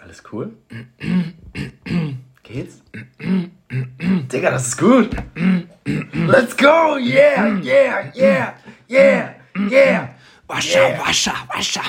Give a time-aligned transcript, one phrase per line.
[0.00, 0.52] Alles cool?
[2.42, 2.82] Geht's?
[4.32, 5.10] Digga, das ist gut.
[6.26, 6.96] Let's go!
[6.98, 8.54] Yeah, yeah, yeah,
[8.88, 9.34] yeah,
[9.70, 10.08] yeah.
[10.46, 11.82] Wascha, wascha, wascha.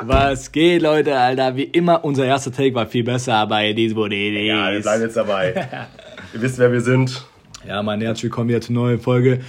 [0.00, 1.56] Was geht, Leute, Alter?
[1.56, 4.46] Wie immer, unser erster Take war viel besser, aber what it is.
[4.46, 5.52] Ja, wir bleiben jetzt dabei.
[6.34, 7.24] Ihr wisst, wer wir sind.
[7.66, 9.40] Ja, mein herzlich willkommen wieder zur neuen Folge.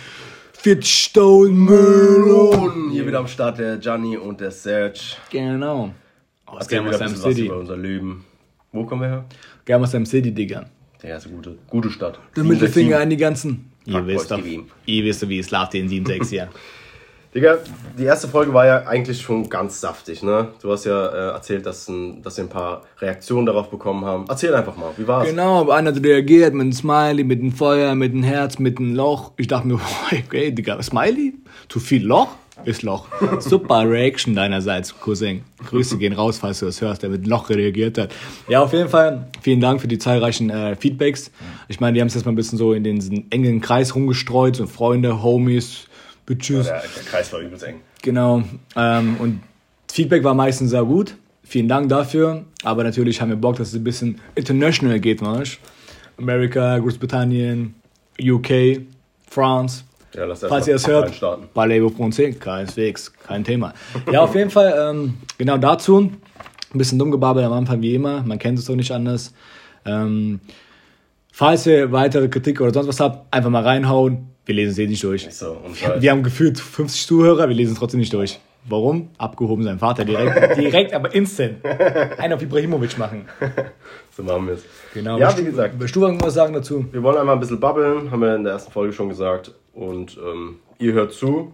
[0.53, 2.89] Fitstone Melon.
[2.91, 4.99] Hier wieder am Start der Gianni und der Serge.
[5.29, 5.93] Genau.
[6.47, 7.45] Aus Germersheim bisschen was City.
[7.45, 8.25] über unser Leben.
[8.71, 9.25] Wo kommen wir her?
[9.65, 10.65] Germersheim City, Digga.
[11.03, 12.19] Ja, ist eine gute, gute Stadt.
[12.35, 13.71] Der Mittelfinger an die ganzen.
[13.85, 14.39] Ihr wisst doch.
[14.85, 16.49] Ihr wisst wie es läuft in 7-6 hier.
[17.35, 17.57] Digga,
[17.97, 20.47] die erste Folge war ja eigentlich schon ganz saftig, ne?
[20.61, 24.25] Du hast ja äh, erzählt, dass, ein, dass wir ein paar Reaktionen darauf bekommen haben.
[24.29, 25.27] Erzähl einfach mal, wie war's?
[25.27, 28.95] Genau, einer hat reagiert mit einem Smiley, mit einem Feuer, mit einem Herz, mit einem
[28.95, 29.33] Loch.
[29.37, 29.75] Ich dachte mir,
[30.11, 31.35] okay, Digga, Smiley?
[31.67, 32.29] Zu viel Loch?
[32.65, 33.07] Ist Loch.
[33.39, 35.43] Super Reaction deinerseits, Cousin.
[35.65, 38.13] Grüße gehen raus, falls du das hörst, der mit Loch reagiert hat.
[38.47, 41.31] Ja, auf jeden Fall, vielen Dank für die zahlreichen äh, Feedbacks.
[41.67, 43.95] Ich meine, die haben es jetzt mal ein bisschen so in den diesen engen Kreis
[43.95, 45.87] rumgestreut, so Freunde, Homies,
[46.25, 46.67] Bitches.
[46.67, 47.81] Der, der Kreis war übelst eng.
[48.01, 48.43] Genau.
[48.75, 49.41] Ähm, und
[49.91, 51.15] Feedback war meistens sehr gut.
[51.43, 52.43] Vielen Dank dafür.
[52.63, 55.43] Aber natürlich haben wir Bock, dass es ein bisschen international geht, du?
[56.17, 57.75] Amerika, Großbritannien,
[58.21, 58.81] UK,
[59.29, 59.83] France.
[60.13, 61.11] Ja, lass Falls ihr es hört.
[61.53, 63.73] Parlez-vous français, keineswegs, kein Thema.
[64.11, 66.11] Ja, auf jeden Fall, ähm, genau dazu.
[66.73, 69.33] Ein bisschen dumm gebabbelt am Anfang wie immer, man kennt es doch nicht anders.
[69.85, 70.39] Ähm,
[71.31, 74.29] falls ihr weitere Kritik oder sonst was habt, einfach mal reinhauen.
[74.45, 75.27] Wir lesen es eh nicht durch.
[75.33, 78.39] So, halt, Wir haben gefühlt 50 Zuhörer, wir lesen es trotzdem nicht durch.
[78.69, 79.09] Warum?
[79.17, 81.63] Abgehoben sein Vater direkt, direkt, aber instant.
[82.17, 83.25] Einen auf Ibrahimovic machen.
[84.11, 84.63] so machen wir es.
[84.93, 85.17] Genau.
[85.17, 85.75] Ja, wie gesagt.
[85.77, 86.85] Willst du irgendwas sagen dazu?
[86.91, 89.53] Wir wollen einmal ein bisschen babbeln, haben wir in der ersten Folge schon gesagt.
[89.77, 91.53] Und ähm, ihr hört zu.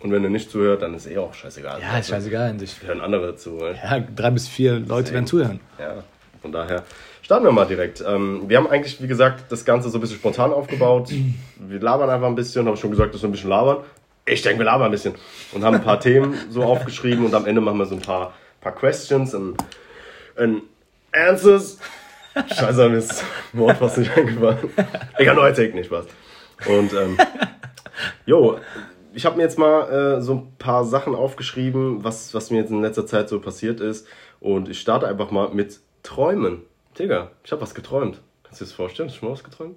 [0.00, 1.80] Und wenn ihr nicht zuhört, dann ist eh auch scheißegal.
[1.80, 2.80] Ja, ist scheißegal an sich.
[2.84, 3.50] Hören andere zu.
[3.56, 3.74] Ne?
[3.82, 5.58] Ja, drei bis vier Leute werden zuhören.
[5.76, 6.04] Ja,
[6.40, 6.84] von daher
[7.20, 8.04] starten wir mal direkt.
[8.06, 11.10] Ähm, wir haben eigentlich, wie gesagt, das Ganze so ein bisschen spontan aufgebaut.
[11.58, 13.78] Wir labern einfach ein bisschen, habe ich schon gesagt, dass wir ein bisschen labern.
[14.24, 15.16] Ich denke, wir labern ein bisschen.
[15.50, 18.34] Und haben ein paar Themen so aufgeschrieben und am Ende machen wir so ein paar,
[18.60, 19.56] paar Questions und,
[20.36, 20.62] und
[21.10, 21.78] Answers.
[22.54, 24.70] Scheiße, mir ist das Wort fast nicht eingefallen.
[25.16, 26.06] Egal, neuer Take, nicht was.
[26.66, 27.16] Und, ähm,
[28.26, 28.58] jo,
[29.12, 32.70] ich habe mir jetzt mal äh, so ein paar Sachen aufgeschrieben, was, was mir jetzt
[32.70, 34.06] in letzter Zeit so passiert ist.
[34.40, 36.62] Und ich starte einfach mal mit Träumen.
[36.98, 38.20] Digga, ich habe was geträumt.
[38.44, 39.08] Kannst du dir das vorstellen?
[39.08, 39.76] Hast du schon mal was geträumt?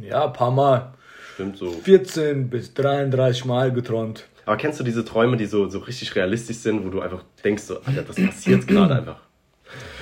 [0.00, 0.94] Ja, ein paar Mal.
[1.34, 1.70] Stimmt so.
[1.70, 4.26] 14 bis 33 Mal geträumt.
[4.44, 7.64] Aber kennst du diese Träume, die so, so richtig realistisch sind, wo du einfach denkst,
[7.64, 9.20] so, Alter, das passiert gerade einfach.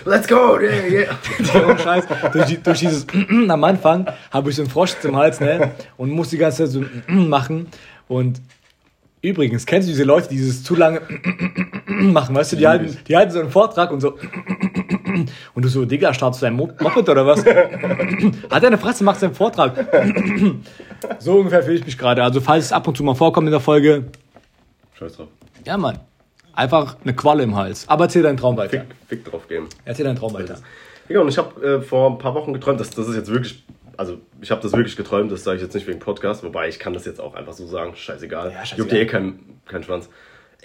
[0.04, 0.58] Let's go!
[0.60, 1.64] Yeah, yeah.
[1.66, 3.06] Ohne Scheiß, durch, die, durch dieses
[3.48, 5.72] am Anfang habe ich so einen Frosch im Hals, ne?
[5.96, 7.66] Und muss die ganze Zeit so machen.
[8.06, 8.40] Und
[9.20, 11.00] übrigens, kennst du diese Leute, die dieses zu lange
[11.86, 14.16] machen, weißt du, die halten, die halten so einen Vortrag und so.
[15.54, 17.40] Und du so, Digga, startest du dein Mo- Moped oder was?
[17.44, 19.88] Hat er eine Fresse, macht seinen Vortrag.
[21.18, 22.22] So ungefähr fühle ich mich gerade.
[22.22, 24.04] Also, falls es ab und zu mal vorkommt in der Folge,
[24.98, 25.28] Scheiß drauf.
[25.64, 25.98] ja, Mann.
[26.56, 27.84] Einfach eine Qualle im Hals.
[27.86, 28.80] Aber erzähl deinen Traum weiter.
[28.80, 29.66] Fick, Fick drauf gehen.
[29.84, 30.56] Erzähl deinen Traum weiter.
[31.08, 33.64] Ja, und ich habe äh, vor ein paar Wochen geträumt, das, das ist jetzt wirklich,
[33.96, 36.78] also ich habe das wirklich geträumt, das sage ich jetzt nicht wegen Podcast, wobei ich
[36.78, 38.50] kann das jetzt auch einfach so sagen, scheißegal.
[38.50, 38.78] Ja, scheißegal.
[38.78, 40.08] Juckt dir eh kein, kein Schwanz.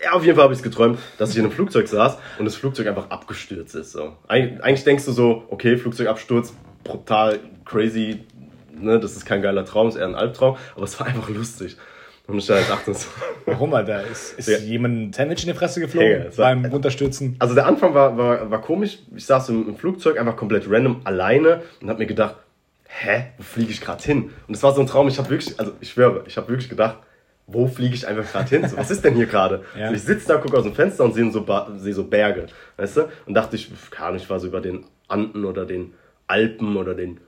[0.01, 2.45] Ja, auf jeden Fall habe ich es geträumt, dass ich in einem Flugzeug saß und
[2.45, 3.91] das Flugzeug einfach abgestürzt ist.
[3.91, 4.15] So.
[4.27, 6.53] Eig eigentlich denkst du so, okay, Flugzeugabsturz,
[6.83, 8.23] brutal, crazy,
[8.73, 11.77] ne, das ist kein geiler Traum, ist eher ein Albtraum, aber es war einfach lustig.
[12.31, 13.07] Und ich halt dachte so,
[13.45, 14.03] Warum, Alter?
[14.07, 14.57] Ist, ist Ja.
[14.59, 17.35] jemand ein Sandwich in die Fresse geflogen es war- beim Runterstürzen?
[17.39, 18.99] Also der Anfang war, war, war komisch.
[19.15, 22.35] Ich saß im, im Flugzeug einfach komplett random alleine und habe mir gedacht,
[22.87, 24.31] hä, wo fliege ich gerade hin?
[24.47, 26.69] Und es war so ein Traum, ich habe wirklich, also ich schwöre, ich habe wirklich
[26.69, 26.97] gedacht,
[27.47, 28.67] wo fliege ich einfach gerade hin?
[28.69, 29.63] So, was ist denn hier gerade?
[29.77, 29.89] Ja.
[29.89, 31.45] So, ich sitze da, gucke aus dem Fenster und sehe so,
[31.77, 33.01] sehe so Berge, weißt du?
[33.25, 35.93] Und dachte ich, keine Ahnung, ich war so über den Anden oder den
[36.27, 37.19] Alpen oder den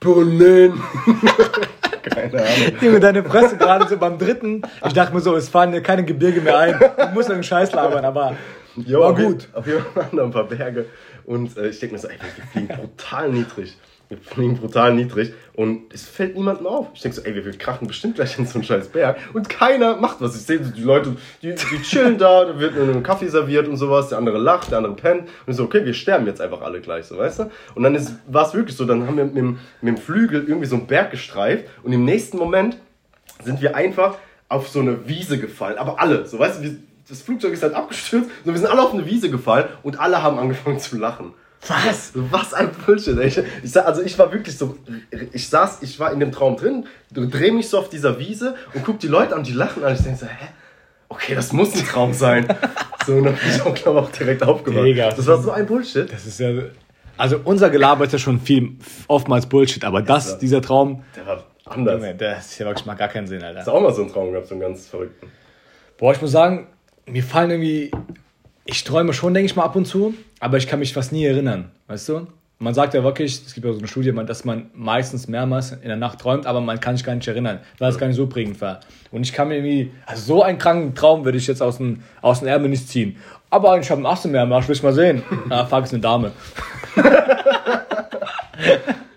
[0.00, 0.74] Brunnen.
[2.14, 2.78] keine Ahnung.
[2.80, 4.62] Junge, deine Fresse gerade so beim dritten.
[4.86, 6.78] Ich dachte mir so, es fallen dir keine Gebirge mehr ein.
[6.78, 8.36] Du musst irgendeinen Scheiß labern, aber
[8.76, 9.48] Jo, war gut.
[9.52, 10.86] Auf jeden Fall da ein paar Berge.
[11.24, 13.76] Und äh, ich denke mir so, ey, wir fliegen brutal niedrig.
[14.10, 16.88] Wir fliegen brutal niedrig und es fällt niemandem auf.
[16.94, 19.48] Ich denke so, ey, wir, wir krachen bestimmt gleich in so einen scheiß Berg und
[19.48, 20.34] keiner macht was.
[20.34, 23.76] Ich sehe die Leute, die, die chillen da, da wird nur ein Kaffee serviert und
[23.76, 25.28] sowas, der andere lacht, der andere pennt.
[25.46, 27.50] Und ich so, okay, wir sterben jetzt einfach alle gleich, so, weißt du?
[27.76, 27.96] Und dann
[28.26, 30.88] war es wirklich so, dann haben wir mit dem, mit dem Flügel irgendwie so einen
[30.88, 32.78] Berg gestreift und im nächsten Moment
[33.44, 34.18] sind wir einfach
[34.48, 35.78] auf so eine Wiese gefallen.
[35.78, 36.76] Aber alle, so weißt du, wir,
[37.08, 40.20] das Flugzeug ist halt abgestürzt, so, wir sind alle auf eine Wiese gefallen und alle
[40.20, 41.32] haben angefangen zu lachen.
[41.66, 42.12] Was?
[42.14, 43.26] Was ein Bullshit, ey.
[43.26, 44.76] Ich, ich, also ich war wirklich so,
[45.32, 48.84] ich saß, ich war in dem Traum drin, dreh mich so auf dieser Wiese und
[48.84, 49.94] guck die Leute an, die lachen an.
[49.94, 50.48] Ich denke so, hä?
[51.10, 52.46] Okay, das muss ein Traum sein.
[53.06, 54.84] So, und dann hab ich auch, glaube ich, auch direkt aufgemacht.
[54.84, 55.10] Digga.
[55.10, 56.12] Das war so ein Bullshit.
[56.12, 56.50] Das ist ja.
[57.16, 58.76] Also unser Gelaber ist ja schon viel,
[59.08, 61.94] oftmals Bullshit, aber das, dieser Traum, Der war anders.
[61.94, 63.60] Junge, das ist ja wirklich mal gar keinen Sinn, Alter.
[63.60, 65.28] Hast du auch mal so einen Traum gehabt, so einen ganz verrückten?
[65.96, 66.66] Boah, ich muss sagen,
[67.06, 67.90] mir fallen irgendwie.
[68.72, 71.24] Ich träume schon, denke ich mal, ab und zu, aber ich kann mich fast nie
[71.24, 72.28] erinnern, weißt du?
[72.60, 75.88] Man sagt ja wirklich, es gibt ja so eine Studie, dass man meistens mehrmals in
[75.88, 78.28] der Nacht träumt, aber man kann sich gar nicht erinnern, weil es gar nicht so
[78.28, 78.78] prägend war.
[79.10, 82.04] Und ich kann mir irgendwie, also so einen kranken Traum würde ich jetzt aus dem,
[82.22, 83.16] aus dem Ärmel nicht ziehen.
[83.48, 85.24] Aber ich habe einen Ass im Ärmel, will ich mal sehen.
[85.50, 86.30] Ah, fuck, ist eine Dame.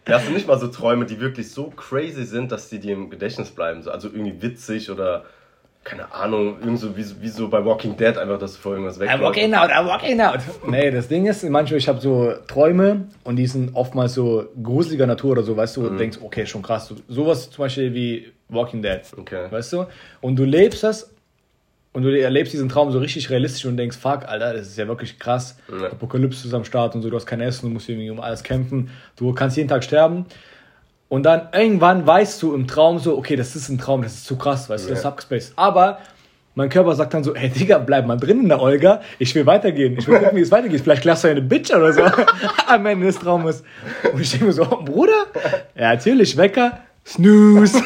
[0.07, 2.93] Ja, hast du nicht mal so Träume, die wirklich so crazy sind, dass die dir
[2.93, 3.83] im Gedächtnis bleiben?
[3.83, 5.25] So, Also irgendwie witzig oder,
[5.83, 8.71] keine Ahnung, irgendwie so, wie, so- wie so bei Walking Dead einfach, dass du vor
[8.73, 9.23] irgendwas I'm wegläufst.
[9.23, 10.39] walking out, I'm walking out.
[10.67, 15.05] Nee, das Ding ist, manchmal, ich habe so Träume und die sind oftmals so gruseliger
[15.07, 16.87] Natur oder so, weißt du, und denkst, okay, schon krass.
[16.87, 19.01] So, sowas zum Beispiel wie Walking Dead.
[19.17, 19.47] Okay.
[19.51, 19.85] Weißt du?
[20.21, 21.09] Und du lebst das
[21.91, 24.87] und du erlebst diesen Traum so richtig realistisch und denkst, fuck, Alter, das ist ja
[24.87, 25.57] wirklich krass.
[25.69, 25.87] Ja.
[25.91, 28.41] Apokalypse ist am Start und so, du hast kein Essen, du musst irgendwie um alles
[28.43, 28.89] kämpfen.
[29.15, 30.25] Du kannst jeden Tag sterben.
[31.13, 34.25] Und dann irgendwann weißt du im Traum so, okay, das ist ein Traum, das ist
[34.25, 35.53] zu krass, weißt du, das ist abgespaced.
[35.55, 35.99] Aber
[36.55, 39.45] mein Körper sagt dann so, hey Digga, bleib mal drin in der Olga, ich will
[39.45, 40.81] weitergehen, ich will gucken, wie es weitergeht.
[40.81, 42.01] Vielleicht klärst du eine Bitch oder so
[42.67, 43.63] am Ende des Traumes.
[44.11, 45.27] Und ich denke mir so, oh, Bruder?
[45.75, 47.77] Ja, natürlich, Wecker, Snooze.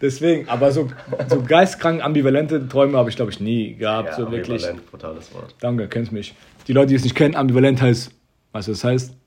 [0.00, 0.88] Deswegen, aber so,
[1.28, 4.64] so geistkrank ambivalente Träume habe ich, glaube ich, nie gehabt, Ja, so wirklich.
[4.64, 5.54] ambivalent, brutales Wort.
[5.60, 6.34] Danke, kennst mich.
[6.66, 8.10] Die Leute, die es nicht kennen, ambivalent heißt,
[8.52, 9.19] weißt du, was das heißt?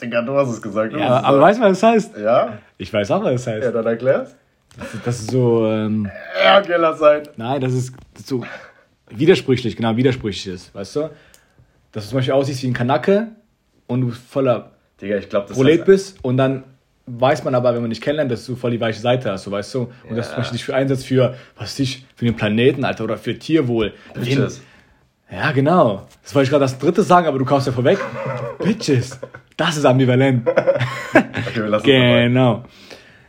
[0.00, 0.92] Digga, du hast es gesagt.
[0.92, 2.16] Ja, aber, es aber weißt du, was das heißt?
[2.18, 2.58] Ja?
[2.78, 3.64] Ich weiß auch, was das heißt.
[3.64, 4.34] Ja, dann erklär's.
[5.04, 6.08] Das ist so, ähm,
[6.42, 7.22] Ja, okay, lass sein.
[7.36, 7.92] nein, das ist
[8.24, 8.44] so
[9.10, 11.10] widersprüchlich, genau, widersprüchlich ist, weißt du?
[11.92, 13.28] Dass du zum Beispiel aussiehst wie ein Kanake
[13.88, 14.70] und du voller
[15.00, 16.62] Digga, ich glaube, das Prolet heißt- bist und dann
[17.06, 19.50] weiß man aber, wenn man dich kennenlernt, dass du voll die weiche Seite hast, so
[19.50, 19.90] weißt du?
[20.08, 20.34] Und dass du Ja.
[20.34, 23.36] zum Beispiel dich für einsetzt für, was weiß ich, für den Planeten, Alter, oder für
[23.36, 23.92] Tierwohl.
[24.14, 24.62] Bitches.
[25.32, 26.06] Ja, genau.
[26.22, 27.98] Das wollte ich gerade das dritte sagen, aber du kaufst ja vorweg.
[28.62, 29.18] Bitches.
[29.60, 30.48] Das ist ambivalent.
[31.12, 32.22] Okay, wir lassen dabei.
[32.28, 32.64] Genau.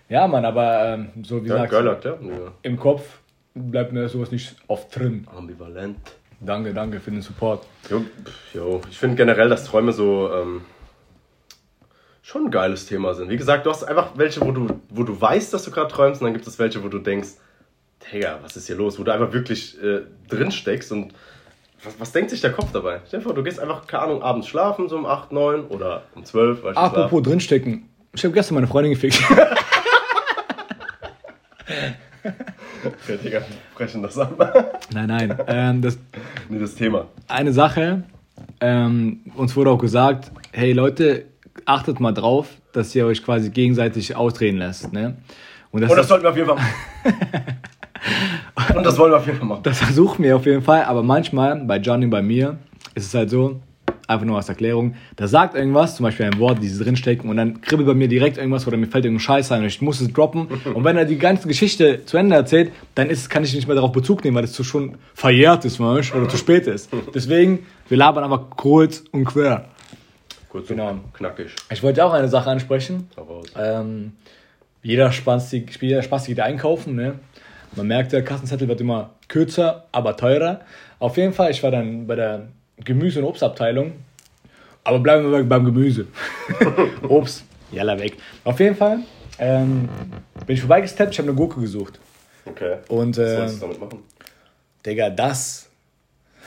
[0.08, 2.18] Ja, Mann, aber ähm, so wie Ja, gesagt, Girlock, ja?
[2.62, 3.20] im Kopf
[3.56, 5.28] bleibt mir sowas nicht oft drin.
[5.36, 5.98] Ambivalent.
[6.40, 7.66] Danke, danke für den Support.
[7.90, 8.06] Jo,
[8.54, 8.82] jo.
[8.90, 10.62] ich finde generell, dass Träume so ähm,
[12.22, 13.30] schon ein geiles Thema sind.
[13.30, 16.22] Wie gesagt, du hast einfach welche, wo du, wo du weißt, dass du gerade träumst,
[16.22, 17.30] und dann gibt es welche, wo du denkst,
[18.14, 19.00] Digga, was ist hier los?
[19.00, 21.14] Wo du einfach wirklich äh, drin steckst und
[21.84, 23.02] was, was denkt sich der Kopf dabei?
[23.08, 26.04] Stell dir vor, du gehst einfach, keine Ahnung, abends schlafen, so um 8, 9 oder
[26.16, 27.90] um 12, weil ich Apropos drinstecken.
[28.14, 29.22] Ich habe gestern meine Freundin gefickt.
[32.84, 33.42] Okay, Digga,
[33.76, 34.82] brechen das ab.
[34.92, 35.38] nein, nein.
[35.48, 36.00] Ähm, das,
[36.50, 37.06] nee, das Thema.
[37.28, 38.04] eine Sache,
[38.60, 41.26] ähm, uns wurde auch gesagt, hey Leute,
[41.66, 44.92] achtet mal drauf, dass ihr euch quasi gegenseitig ausreden lässt.
[44.94, 45.16] Ne?
[45.72, 46.74] Und das, Und das sollten wir auf jeden Fall machen.
[48.76, 49.64] Und das wollen wir auf jeden Fall machen.
[49.64, 52.58] das versuchen wir auf jeden Fall, aber manchmal, bei Johnny bei mir,
[52.96, 53.60] ist es halt so,
[54.08, 57.62] einfach nur als Erklärung, da sagt irgendwas, zum Beispiel ein Wort, dieses drinstecken, und dann
[57.62, 60.12] kribbelt bei mir direkt irgendwas oder mir fällt irgendein Scheiß ein und ich muss es
[60.12, 60.48] droppen.
[60.74, 63.76] Und wenn er die ganze Geschichte zu Ende erzählt, dann ist, kann ich nicht mehr
[63.76, 66.90] darauf Bezug nehmen, weil es zu schon verjährt ist, du, oder zu spät ist.
[67.14, 69.66] Deswegen, wir labern aber kurz und quer.
[70.50, 70.90] Kurz Genau.
[70.92, 71.56] und knackig.
[71.72, 73.08] Ich wollte auch eine Sache ansprechen.
[73.58, 74.14] Ähm,
[74.84, 77.20] jeder Spastik, jeder Spastik geht einkaufen, ne?
[77.76, 80.62] Man merkt, der Kassenzettel wird immer kürzer, aber teurer.
[81.00, 82.48] Auf jeden Fall, ich war dann bei der
[82.84, 83.94] Gemüse- und Obstabteilung.
[84.84, 86.08] Aber bleiben wir beim Gemüse.
[87.08, 88.18] Obst, jalla weg.
[88.44, 89.00] Auf jeden Fall
[89.42, 89.90] ähm,
[90.46, 92.00] bin ich vorbeigesteppt, ich habe eine Gurke gesucht.
[92.46, 92.78] Okay.
[92.88, 94.00] Und Was äh, sollst du damit machen?
[94.86, 95.70] Digga, das.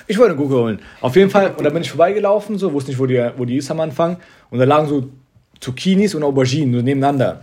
[0.06, 0.80] Ich wollte eine Gurke holen.
[1.00, 3.56] Auf jeden Fall, und da bin ich vorbeigelaufen, so, wusste nicht, wo die, wo die
[3.56, 4.18] ist am Anfang.
[4.50, 5.08] Und da lagen so
[5.60, 7.42] Zucchinis und Auberginen so nebeneinander.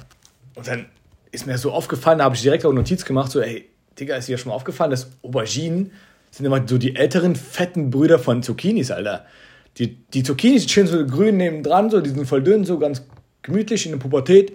[0.55, 0.85] Und dann
[1.31, 3.69] ist mir so aufgefallen, da habe ich direkt auch Notiz gemacht, so, ey,
[3.99, 5.91] Digga, ist dir schon mal aufgefallen, dass Auberginen
[6.31, 9.25] sind immer so die älteren, fetten Brüder von Zucchinis, Alter.
[9.77, 13.03] Die, die Zucchinis, stehen so grün nebendran, so, die sind voll dünn, so ganz
[13.41, 14.53] gemütlich in der Pubertät.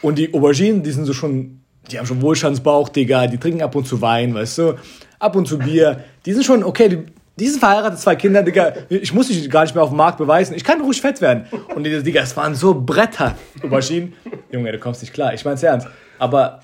[0.00, 1.60] Und die Auberginen, die sind so schon,
[1.90, 4.74] die haben schon Wohlstandsbauch, Digga, die trinken ab und zu Wein, weißt du,
[5.18, 6.04] ab und zu Bier.
[6.26, 6.98] Die sind schon, okay, die,
[7.36, 10.18] die sind verheiratet, zwei Kinder, Digga, ich muss dich gar nicht mehr auf dem Markt
[10.18, 11.46] beweisen, ich kann ruhig fett werden.
[11.74, 14.14] Und die, Digga, es waren so Bretter, Auberginen.
[14.50, 15.88] Junge, du kommst nicht klar, ich mein's ernst.
[16.18, 16.60] Aber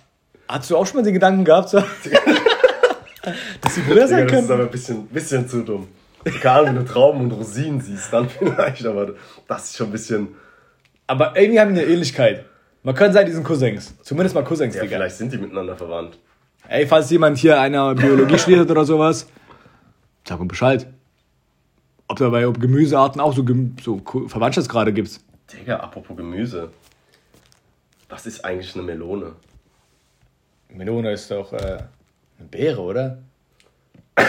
[0.49, 1.79] hast du auch schon mal den Gedanken gehabt, so,
[3.61, 4.51] dass die Brüder sein das ist können?
[4.53, 5.89] aber ein bisschen, bisschen zu dumm.
[6.43, 9.15] Keine Ahnung, wenn du Trauben und Rosinen siehst, dann vielleicht, aber
[9.47, 10.29] das ist schon ein bisschen.
[11.07, 12.45] Aber irgendwie haben die eine Ähnlichkeit.
[12.83, 13.95] Man könnte sagen, die sind Cousins.
[14.03, 14.97] Zumindest mal Cousins, Ja, Digga.
[14.97, 16.19] vielleicht sind die miteinander verwandt.
[16.69, 19.27] Ey, falls jemand hier einer Biologie studiert oder sowas,
[20.29, 20.87] sag mir Bescheid.
[22.07, 25.21] Ob da bei Gemüsearten auch so, Gem- so Verwandtschaftsgrade gibt.
[25.53, 26.71] Digga, apropos Gemüse.
[28.09, 29.33] Was ist eigentlich eine Melone?
[30.71, 31.57] Melone ist doch äh,
[32.39, 33.19] eine Beere, oder?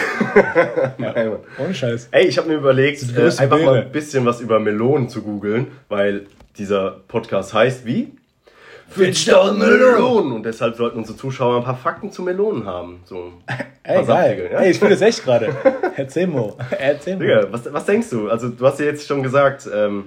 [0.98, 1.38] Nein, Mann.
[1.58, 2.08] Ohne Scheiß.
[2.12, 3.82] Ey, ich habe mir überlegt, äh, einfach mal Beere.
[3.86, 6.26] ein bisschen was über Melonen zu googeln, weil
[6.58, 8.12] dieser Podcast heißt wie?
[8.90, 10.32] Fitchdown Melonen!
[10.32, 13.00] Und deshalb sollten unsere Zuschauer ein paar Fakten zu Melonen haben.
[13.04, 13.32] So
[13.82, 14.50] Ey, geil.
[14.52, 14.58] ja?
[14.60, 15.54] Ey, ich fühle das echt gerade.
[15.96, 16.56] Erzähl Mo.
[16.78, 17.20] Erzähl Mo.
[17.22, 18.28] Digga, was, was denkst du?
[18.28, 20.04] Also, du hast ja jetzt schon gesagt, ähm,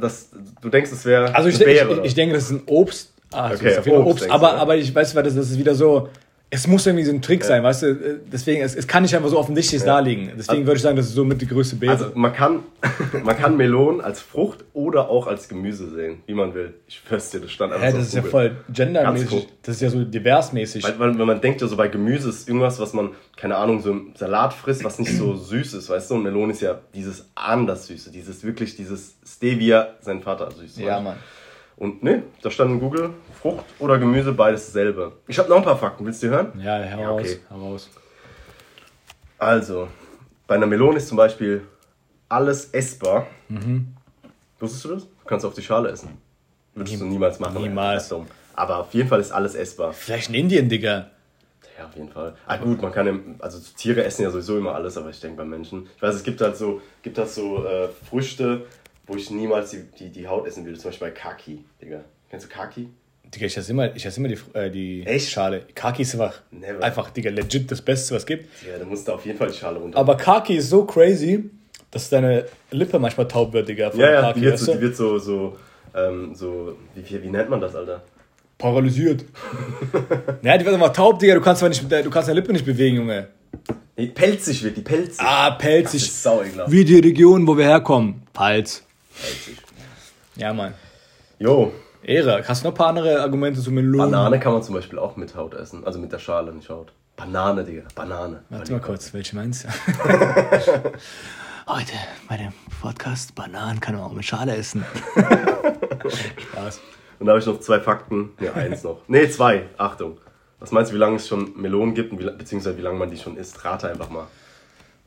[0.00, 0.30] das,
[0.60, 2.00] du denkst, es wäre Also ich, Beere.
[2.00, 3.12] ich, ich denke, das ist ein Obst.
[3.32, 3.88] Ah, Okay, Obst
[4.24, 4.30] Obst.
[4.30, 6.08] aber, aber ich weiß, das ist wieder so.
[6.52, 8.20] Es muss irgendwie so ein Trick sein, weißt du?
[8.32, 10.32] Deswegen, es, es kann nicht einfach so offensichtlich da liegen.
[10.36, 11.92] Deswegen würde ich sagen, das ist so mit die größte Beere.
[11.92, 12.64] also man kann,
[13.22, 16.74] man kann Melonen als Frucht oder auch als Gemüse sehen, wie man will.
[16.88, 18.30] Ich schwör's dir, das stand einfach Hä, so das ist ja Google.
[18.32, 19.48] voll Ganz gendermäßig.
[19.62, 20.82] Das ist ja so diversmäßig.
[20.82, 23.80] Weil, weil, weil man denkt ja so bei Gemüse ist irgendwas, was man, keine Ahnung,
[23.80, 26.14] so im Salat frisst, was nicht so süß ist, weißt du?
[26.16, 30.78] Und Melone ist ja dieses anders Süße, dieses wirklich, dieses Stevia, sein Vater süß.
[30.78, 31.00] ja?
[31.00, 31.16] Mann.
[31.80, 33.10] Und ne, da stand in Google,
[33.40, 35.12] Frucht oder Gemüse, beides dasselbe.
[35.26, 36.52] Ich habe noch ein paar Fakten, willst du die hören?
[36.62, 37.38] Ja, heraus, okay.
[37.48, 37.90] heraus.
[39.38, 39.88] Also,
[40.46, 41.62] bei einer Melone ist zum Beispiel
[42.28, 43.26] alles essbar.
[44.58, 45.02] Wusstest du das?
[45.04, 46.10] Du kannst auf die Schale essen.
[46.74, 47.62] Würdest du niemals machen.
[47.62, 48.10] Niemals.
[48.10, 48.26] Ja.
[48.54, 49.92] Aber auf jeden Fall ist alles essbar.
[49.94, 51.06] Vielleicht in Indien, Digga.
[51.78, 52.34] Ja, auf jeden Fall.
[52.46, 55.38] Ah gut, man kann, im- also Tiere essen ja sowieso immer alles, aber ich denke
[55.38, 55.88] bei Menschen.
[55.96, 58.66] Ich weiß, es gibt halt so, gibt halt so äh, Früchte,
[59.10, 60.78] wo ich niemals die, die, die Haut essen würde.
[60.78, 62.04] Zum Beispiel bei Kaki, Digga.
[62.30, 62.88] Kennst du Kaki?
[63.24, 65.30] Digga, ich esse immer, ich esse immer die, äh, die Echt?
[65.30, 65.66] Schale.
[65.74, 66.82] Kaki ist einfach, Never.
[66.82, 68.48] einfach, Digga, legit das Beste, was es gibt.
[68.64, 69.98] Ja, da musst du auf jeden Fall die Schale runter.
[69.98, 71.50] Aber Kaki ist so crazy,
[71.90, 73.90] dass deine Lippe manchmal taub wird, Digga.
[73.90, 75.56] von ja, ja, Kaki, die wird so, die wird so, so,
[75.92, 78.04] ähm, so wie, wie, wie nennt man das, Alter?
[78.58, 79.24] Paralysiert.
[80.42, 81.34] ja, die wird einfach taub, Digga.
[81.34, 83.26] Du kannst, nicht, du kannst deine Lippe nicht bewegen, Junge.
[83.96, 85.20] Nee, pelzig wird die, pelzig.
[85.20, 86.02] Ah, das pelzig.
[86.02, 86.70] ist sau ekelhaft.
[86.70, 88.22] Wie die Region, wo wir herkommen.
[88.32, 88.84] Pfalz.
[90.36, 90.74] Ja, Mann.
[91.38, 91.72] Jo,
[92.02, 92.42] Ehre.
[92.46, 94.10] Hast du noch ein paar andere Argumente zu Melonen?
[94.10, 95.84] Banane kann man zum Beispiel auch mit Haut essen.
[95.84, 96.92] Also mit der Schale, nicht Haut.
[97.16, 97.82] Banane, Digga.
[97.94, 98.42] Banane.
[98.48, 99.68] Warte mal kurz, welche meinst du?
[101.68, 101.92] Heute
[102.28, 104.84] bei dem Podcast Bananen kann man auch mit Schale essen.
[106.52, 106.80] Spaß.
[107.18, 108.30] Und da habe ich noch zwei Fakten.
[108.40, 109.06] Ne, eins noch.
[109.08, 109.66] Ne, zwei.
[109.76, 110.18] Achtung.
[110.58, 113.18] Was meinst du, wie lange es schon Melonen gibt, wie, beziehungsweise wie lange man die
[113.18, 113.62] schon isst?
[113.64, 114.26] Rate einfach mal.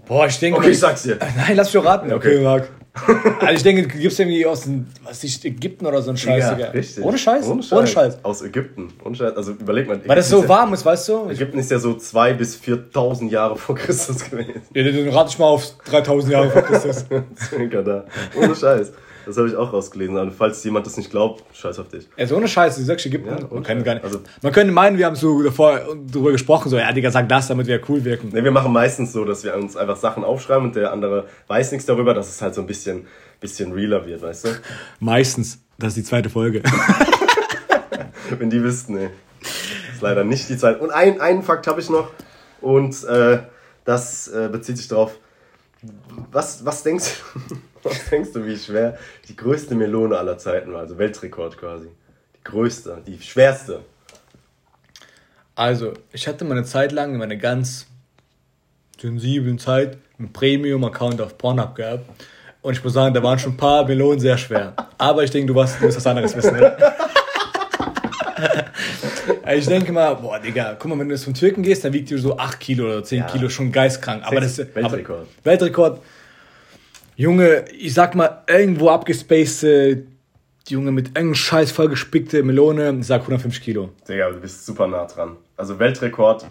[0.06, 0.60] Boah, ich denke.
[0.60, 1.18] Okay, ich sag's dir.
[1.36, 2.14] Nein, lass mich doch raten.
[2.14, 2.44] Okay, Okay.
[2.44, 2.70] Marc.
[3.40, 6.56] Also ich denke, du gibst irgendwie aus dem, was ist, Ägypten oder so ein Scheiß,
[6.56, 6.70] Digga.
[6.70, 7.04] richtig.
[7.04, 7.48] Ohne Scheiß?
[7.48, 7.80] Ohne Scheiß.
[7.80, 8.20] Ohne Scheiß.
[8.24, 8.94] Aus Ägypten.
[9.04, 9.36] Ohne Scheiß.
[9.36, 10.00] Also überleg mal.
[10.06, 11.30] Weil das Ägypten so ist ja, warm ist, weißt du?
[11.32, 14.62] Ich, Ägypten ist ja so 2.000 bis 4.000 Jahre vor Christus gewesen.
[14.76, 17.06] ja, dann rate ich mal auf 3000 Jahre vor Christus.
[17.50, 18.06] Circa da.
[18.36, 18.92] Ohne Scheiß.
[19.26, 20.18] Das habe ich auch rausgelesen.
[20.18, 22.08] Also falls jemand das nicht glaubt, scheiß auf dich.
[22.18, 23.30] Also ohne Scheiß, du sagst Ägypten.
[23.30, 25.80] Ja, man, kann gar nicht, Also- man könnte meinen, wir haben so davor
[26.12, 28.30] drüber gesprochen, so, ja, Digga, sag das, damit wir cool wirken.
[28.30, 31.72] Ne, wir machen meistens so, dass wir uns einfach Sachen aufschreiben und der andere weiß
[31.72, 33.08] nichts darüber, dass es halt so ein bisschen,
[33.40, 34.50] bisschen realer wird, weißt du?
[35.00, 35.60] Meistens.
[35.78, 36.62] Das ist die zweite Folge.
[38.38, 39.10] Wenn die wüssten, ne.
[39.42, 40.80] ist leider nicht die Zeit.
[40.80, 42.10] Und ein, einen Fakt habe ich noch
[42.62, 43.40] und äh,
[43.86, 45.18] das äh, bezieht sich darauf.
[46.32, 47.22] Was, was, denkst,
[47.90, 48.98] was denkst du, wie schwer
[49.28, 50.82] die größte Melone aller Zeiten war?
[50.82, 51.88] Also Weltrekord quasi.
[52.36, 53.82] Die größte, die schwerste.
[55.56, 57.86] Also, ich hatte mal eine Zeit lang, in meiner ganz
[59.00, 62.10] sensiblen Zeit, einen Premium-Account auf Pornhub gehabt.
[62.62, 64.74] Und ich muss sagen, da waren schon ein paar Melonen sehr schwer.
[64.98, 66.96] Aber ich denke, du, warst, du wirst was anderes wissen, oder?
[69.54, 72.10] ich denke mal, boah, Digga, guck mal, wenn du jetzt von Türken gehst, dann wiegt
[72.10, 73.26] die so 8 Kilo oder 10 Ja.
[73.26, 74.24] Kilo schon geistkrank.
[74.26, 75.20] Aber das ist Weltrekord.
[75.20, 76.02] Aber, Weltrekord.
[77.16, 80.04] Junge, ich sag mal, irgendwo abgespacede,
[80.68, 83.90] Junge, mit irgendeinem Scheiß vollgespickte Melone, ich sag 150 Kilo.
[84.08, 85.38] Digga, du bist super nah dran.
[85.58, 86.46] Also Weltrekord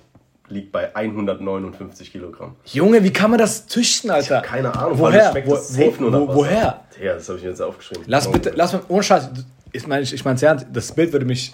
[0.48, 2.56] liegt bei 159 Kilogramm.
[2.66, 4.42] Junge, wie kann man das züchten, Alter?
[4.42, 5.30] Keine Ahnung, vor allem Woher?
[5.30, 6.84] schmeckt Wo, das safe wo, nur wo, woher?
[7.02, 8.04] Ja, das habe ich mir jetzt aufgeschrieben.
[8.06, 9.30] Lass bitte, lass mal, ohne Scheiß,
[9.72, 11.52] ich meine, ich, ich mein's ernst, das Bild würde mich,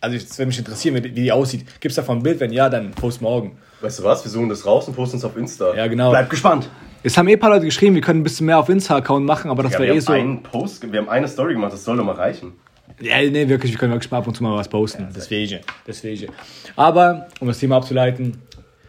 [0.00, 1.64] also es würde mich interessieren, wie, wie die aussieht.
[1.80, 2.38] Gibt's davon ein Bild?
[2.40, 3.58] Wenn ja, dann post morgen.
[3.80, 4.22] Weißt du was?
[4.22, 5.74] Wir suchen das raus und posten es auf Insta.
[5.74, 6.10] Ja, genau.
[6.10, 6.68] Bleib gespannt.
[7.02, 9.50] Es haben eh ein paar Leute geschrieben, wir können ein bisschen mehr auf Insta-Account machen,
[9.50, 10.12] aber das Ja, wäre wir eh haben so.
[10.12, 12.52] einen Post, wir haben eine Story gemacht, das soll doch mal reichen.
[13.00, 15.08] Ja, nee, wirklich, wir können wirklich mal ab und zu mal was posten.
[15.14, 16.30] deswegen, deswegen.
[16.76, 18.42] Aber, um das Thema abzuleiten,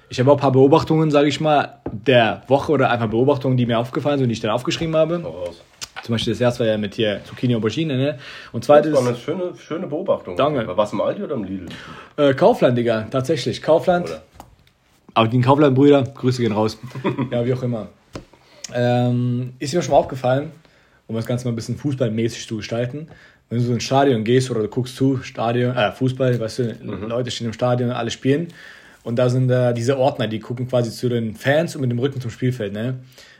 [0.09, 3.65] ich habe auch ein paar Beobachtungen, sage ich mal, der Woche oder einfach Beobachtungen, die
[3.65, 5.21] mir aufgefallen sind und die ich dann aufgeschrieben habe.
[5.23, 5.61] Hau raus.
[6.03, 8.17] Zum Beispiel das erste war ja mit hier Zucchini Aubergine, ne?
[8.51, 10.35] Und Das zweites, war eine schöne, schöne Beobachtung.
[10.35, 10.67] Danke.
[10.67, 11.67] War was im Aldi oder im Lidl?
[12.17, 13.61] äh, Kaufland, Digga, tatsächlich.
[13.61, 14.07] Kaufland.
[14.09, 14.21] Oder?
[15.13, 16.77] Aber die Kaufland-Brüder, Grüße gehen raus.
[17.31, 17.87] ja, wie auch immer.
[18.73, 20.51] Ähm, ist mir schon mal aufgefallen,
[21.07, 23.07] um das Ganze mal ein bisschen fußballmäßig zu gestalten.
[23.49, 26.75] Wenn du so ins Stadion gehst oder du guckst zu, Stadion, äh, Fußball, weißt du,
[27.07, 28.47] Leute stehen im Stadion, alle spielen.
[29.03, 31.99] Und da sind äh, diese Ordner, die gucken quasi zu den Fans und mit dem
[31.99, 32.99] Rücken zum Spielfeld, ne?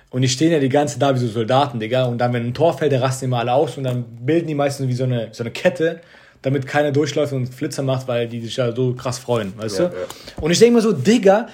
[0.10, 2.04] Und die stehen ja die ganze Zeit da wie so Soldaten, Digga.
[2.04, 4.56] Und dann, wenn ein Tor fällt, der rasten immer alle aus und dann bilden die
[4.56, 6.02] meistens wie so eine, so eine Kette,
[6.42, 9.86] damit keiner durchläuft und Flitzer macht, weil die sich ja so krass freuen, weißt Ja,
[9.88, 9.96] du?
[9.96, 10.02] ja.
[10.42, 11.48] Und ich denke mir so, Digga,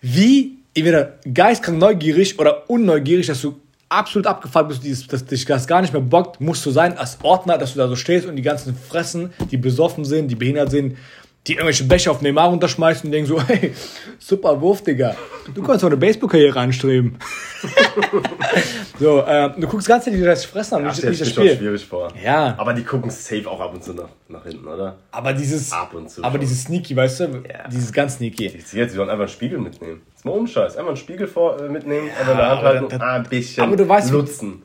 [0.00, 5.66] wie entweder geistkrank neugierig oder unneugierig, dass du absolut abgefuckt bist, dieses, dass dich das
[5.66, 8.36] gar nicht mehr bockt, musst du sein als Ordner, dass du da so stehst und
[8.36, 10.96] die ganzen Fressen, die besoffen sind, die behindert sind,
[11.46, 13.74] die irgendwelche Becher auf Neymar runterschmeißen und denken so, hey,
[14.18, 15.16] super Wurf, Digga.
[15.54, 17.18] Du kannst auch eine Baseball-Karriere anstreben.
[19.00, 21.44] so, äh, du guckst ganz die das Fressen an, Ach, nicht, nicht das steht schon
[21.46, 21.56] Spiel.
[21.58, 22.12] schwierig vor.
[22.22, 22.54] Ja.
[22.58, 24.98] Aber die gucken safe auch ab und zu nach, nach hinten, oder?
[25.10, 26.40] Aber dieses, Ab und zu aber schon.
[26.42, 27.68] dieses Sneaky, weißt du, Ja.
[27.68, 28.44] dieses ganz Sneaky.
[28.46, 30.02] Jetzt, jetzt, sie sollen einfach einen Spiegel mitnehmen.
[30.10, 30.76] Das ist mal Umscheiß.
[30.76, 33.64] Einfach einen Spiegel vor, äh, mitnehmen, einfach in der Hand aber halten ah, ein bisschen
[33.64, 34.62] aber du weißt, lutzen.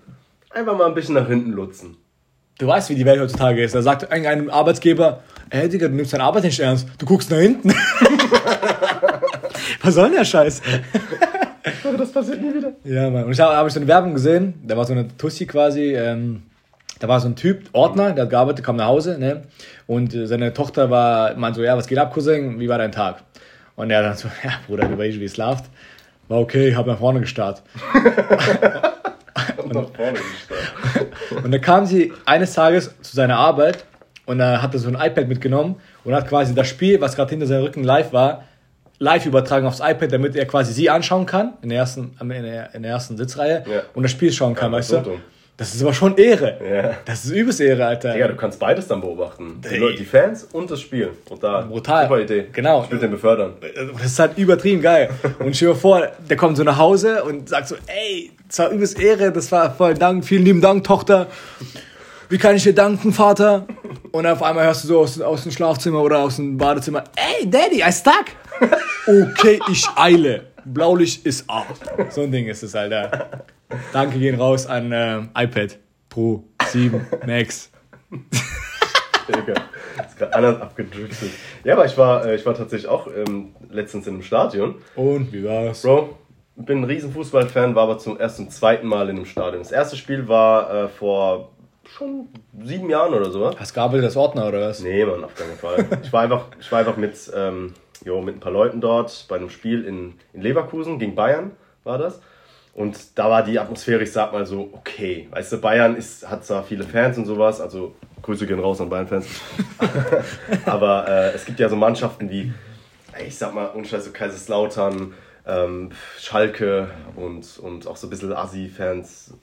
[0.51, 1.97] Einfach mal ein bisschen nach hinten lutzen.
[2.59, 3.75] Du weißt, wie die Welt heutzutage ist.
[3.75, 6.87] Da sagt irgendein Arbeitsgeber, ey Digga, du nimmst deine Arbeit nicht ernst.
[6.97, 7.69] Du guckst nach hinten.
[9.81, 10.61] Was soll denn der Scheiß?
[11.97, 12.73] Das passiert nie wieder.
[12.83, 13.25] Ja, Mann.
[13.25, 15.95] Und ich habe hab ich so eine Werbung gesehen, da war so eine Tussi quasi,
[15.95, 16.43] ähm,
[16.99, 19.43] da war so ein Typ, Ordner, der hat gearbeitet, kam nach Hause, ne?
[19.85, 22.91] Und äh, seine Tochter war, meinte so, ja, was geht ab, Cousin, wie war dein
[22.91, 23.23] Tag?
[23.75, 25.65] Und er dann so, ja, Bruder, du weißt, wie es läuft.
[26.27, 27.61] War okay, hab nach vorne gestarrt.
[27.93, 28.03] Und
[29.73, 31.43] nach vorne gestarrt.
[31.43, 33.85] Und dann kam sie eines Tages zu seiner Arbeit
[34.27, 37.47] und er hatte so ein iPad mitgenommen und hat quasi das Spiel, was gerade hinter
[37.47, 38.43] seinem Rücken live war,
[38.99, 42.73] live übertragen aufs iPad, damit er quasi sie anschauen kann, in der ersten, in der,
[42.75, 43.81] in der ersten Sitzreihe Ja.
[43.95, 45.03] und das Spiel schauen kann, Ja, weißt so du?
[45.11, 45.21] dumm.
[45.59, 46.59] Das ist aber schon Ehre.
[46.63, 46.97] Ja.
[47.05, 48.15] Das ist übelst Ehre, Alter.
[48.15, 49.59] Ja, du kannst beides dann beobachten.
[49.67, 49.77] Die.
[49.77, 51.09] Leute, die Fans und das Spiel.
[51.25, 51.63] Brutal.
[51.65, 52.03] Brutal.
[52.03, 52.45] Super Idee.
[52.53, 52.83] Genau.
[52.83, 53.53] Ich will den befördern.
[53.93, 55.09] Das ist halt übertrieben geil.
[55.39, 58.69] Und stell dir vor, der kommt so nach Hause und sagt so, ey, das war
[58.69, 61.25] übelst Ehre, das war voll Dank, vielen lieben Dank, Tochter.
[62.29, 63.65] Wie kann ich dir danken, Vater?
[64.11, 67.49] Und auf einmal hörst du so aus, aus dem Schlafzimmer oder aus dem Badezimmer, ey,
[67.49, 68.25] Daddy, I stuck.
[69.07, 70.47] Okay, ich eile.
[70.65, 71.79] Blaulicht ist out.
[72.09, 73.45] So ein Ding ist es, Alter.
[73.93, 75.77] Danke gehen raus an äh, iPad
[76.09, 77.71] Pro 7 Max.
[79.29, 79.53] Digga.
[79.97, 81.29] Das ist gerade anders abgedriftet.
[81.63, 84.75] Ja, aber ich war, äh, ich war tatsächlich auch ähm, letztens in einem Stadion.
[84.95, 85.81] Und wie war's?
[85.81, 86.17] Bro,
[86.57, 89.61] ich bin ein riesen Fußballfan, war aber zum ersten, zweiten Mal in einem Stadion.
[89.61, 91.51] Das erste Spiel war äh, vor
[91.97, 92.29] schon
[92.63, 93.57] sieben Jahren oder so.
[93.57, 94.81] Hast gearbeitet als Ordner oder was?
[94.81, 95.85] Nee, Mann, auf keinen Fall.
[96.03, 97.73] Ich war einfach, ich war einfach mit, ähm,
[98.05, 101.51] jo, mit ein paar Leuten dort bei einem Spiel in, in Leverkusen gegen Bayern,
[101.83, 102.21] war das.
[102.73, 105.27] Und da war die Atmosphäre, ich sag mal so, okay.
[105.31, 108.89] Weißt du, Bayern ist, hat zwar viele Fans und sowas, also Grüße gehen raus an
[108.89, 109.27] Bayern-Fans.
[110.65, 112.53] Aber äh, es gibt ja so Mannschaften wie,
[113.25, 115.15] ich sag mal, unscheiß so Kaiserslautern,
[115.47, 119.33] ähm, Schalke und, und auch so ein bisschen Assi-Fans.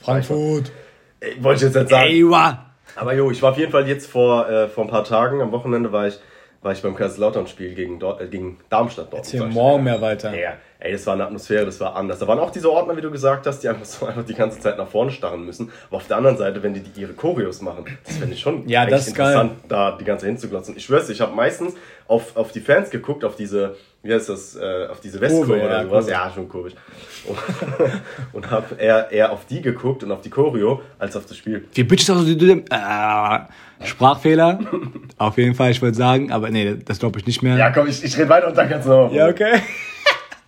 [0.00, 0.70] Frankfurt.
[1.24, 2.08] Ey, Wollte ich jetzt nicht sagen.
[2.10, 2.66] Ey, wa.
[2.96, 5.50] Aber jo, ich war auf jeden Fall jetzt vor, äh, vor ein paar Tagen, am
[5.52, 6.18] Wochenende war ich,
[6.62, 9.06] war ich beim Kaiserslautern-Spiel gegen, Dort- äh, gegen Darmstadt.
[9.12, 10.34] Dort, Erzähl morgen mehr weiter.
[10.38, 10.54] Ja,
[10.84, 12.18] ey, das war eine Atmosphäre, das war anders.
[12.18, 14.60] Da waren auch diese Ordner, wie du gesagt hast, die einfach so einfach die ganze
[14.60, 15.70] Zeit nach vorne starren müssen.
[15.88, 18.68] Aber auf der anderen Seite, wenn die, die ihre Choreos machen, das finde ich schon
[18.68, 19.32] Ja, das ist geil.
[19.32, 20.76] interessant, da die ganze Zeit hinzuglotzen.
[20.76, 21.74] Ich schwör's, ich habe meistens
[22.06, 25.60] auf, auf die Fans geguckt, auf diese, wie heißt das, äh, auf diese Westkurve Kurve,
[25.60, 26.08] ja, oder sowas.
[26.08, 26.74] Ja, schon komisch.
[27.26, 27.38] Und,
[28.34, 31.66] und habe eher, eher auf die geguckt und auf die Choreo, als auf das Spiel.
[31.74, 34.58] Die Bitches aus dem äh, Sprachfehler.
[35.18, 37.56] Auf jeden Fall, ich wollte sagen, aber nee, das glaube ich nicht mehr.
[37.56, 39.12] Ja, komm, ich, ich rede weiter und dann kannst du noch.
[39.12, 39.60] Ja, okay.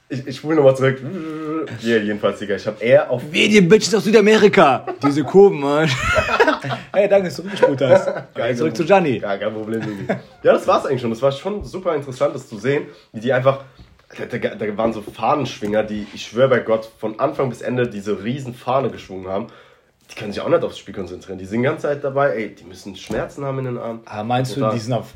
[0.08, 1.00] Ich, ich spule nochmal zurück.
[1.80, 2.54] Hier, jedenfalls, Digga.
[2.54, 3.22] Ich habe eher auf.
[3.30, 4.86] Wie die Bitches aus Südamerika.
[5.02, 5.88] Diese Kurven, Mann.
[6.92, 8.34] hey, danke, dass du zurückgespult hast.
[8.34, 9.18] Geil, zurück zu Gianni.
[9.18, 10.20] Gar kein Problem, Digga.
[10.44, 11.10] Ja, das war's eigentlich schon.
[11.10, 13.64] Das war schon super interessant, das zu sehen, wie die einfach.
[14.16, 18.22] Da, da, waren so Fahnenschwinger, die, ich schwöre bei Gott, von Anfang bis Ende diese
[18.22, 19.48] riesen Fahne geschwungen haben.
[20.08, 21.38] Die können sich auch nicht aufs Spiel konzentrieren.
[21.38, 24.00] Die sind die ganze Zeit dabei, ey, die müssen Schmerzen haben in den Armen.
[24.04, 25.14] Aber meinst du, die sind auf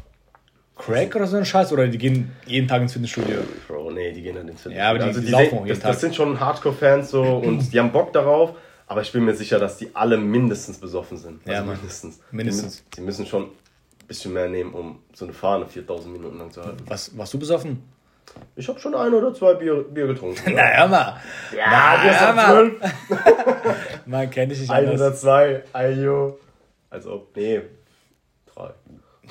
[0.80, 1.72] Crack oder so ein Scheiß?
[1.72, 3.38] Oder die gehen jeden Tag ins Fitnessstudio?
[3.68, 4.78] Bro, nee, die gehen dann ins Fitness.
[4.78, 5.90] Ja, aber die- also die die laufen sehen, das, Tag.
[5.92, 8.54] das sind schon Hardcore-Fans so und die haben Bock darauf,
[8.86, 11.40] aber ich bin mir sicher, dass die alle mindestens besoffen sind.
[11.46, 11.76] Also Ja, Mann.
[11.76, 12.20] mindestens.
[12.30, 12.76] Mindestens.
[12.76, 16.38] Die, müssen- die müssen schon ein bisschen mehr nehmen, um so eine Fahne 4000 Minuten
[16.38, 16.78] lang zu halten.
[16.86, 17.82] Was, warst du besoffen?
[18.54, 20.40] Ich habe schon ein oder zwei Bier, Bier getrunken.
[20.54, 21.20] Na, hör mal.
[21.56, 22.46] ja, Na, hör mal.
[22.46, 22.74] zwölf.
[24.06, 25.00] Man kennt dich nicht Ein anders.
[25.00, 26.38] oder zwei, ayo.
[26.90, 27.60] Als ob, nee.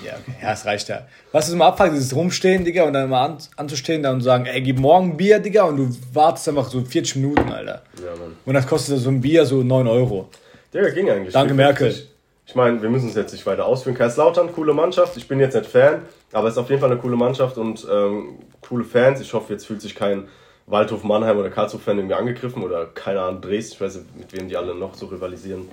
[0.06, 0.36] Ja, okay.
[0.42, 1.08] ja, es reicht ja.
[1.32, 4.46] Was ist immer abfuckt, dieses Rumstehen, Digga, und dann mal an, anzustehen dann und sagen,
[4.46, 7.82] ey, gib morgen Bier, Digga, und du wartest einfach so 40 Minuten, Alter.
[8.04, 8.36] Ja, Mann.
[8.46, 10.30] Und das kostet so ein Bier so 9 Euro.
[10.74, 11.34] Der ging eigentlich.
[11.34, 11.88] Danke, Ich- Merkel.
[11.90, 12.08] Ich,
[12.46, 13.96] ich meine, wir müssen es jetzt nicht weiter ausführen.
[13.98, 15.16] Kaiserslautern, coole Mannschaft.
[15.18, 16.02] Ich bin jetzt nicht Fan,
[16.34, 19.22] aber es ist auf jeden Fall eine coole Mannschaft und ähm, coole Fans.
[19.22, 20.28] Ich hoffe, jetzt fühlt sich kein
[20.66, 23.74] Waldhof Mannheim oder Karlsruhe-Fan irgendwie angegriffen oder keine Ahnung, Dresden.
[23.76, 25.68] Ich weiß nicht, mit wem die alle noch so rivalisieren.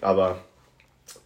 [0.00, 0.36] Aber,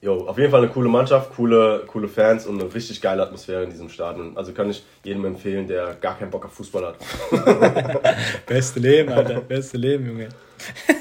[0.00, 3.64] jo, auf jeden Fall eine coole Mannschaft, coole, coole Fans und eine richtig geile Atmosphäre
[3.64, 4.36] in diesem Stadion.
[4.36, 8.06] Also kann ich jedem empfehlen, der gar keinen Bock auf Fußball hat.
[8.46, 9.40] Beste Leben, Alter.
[9.40, 10.28] Beste Leben, Junge.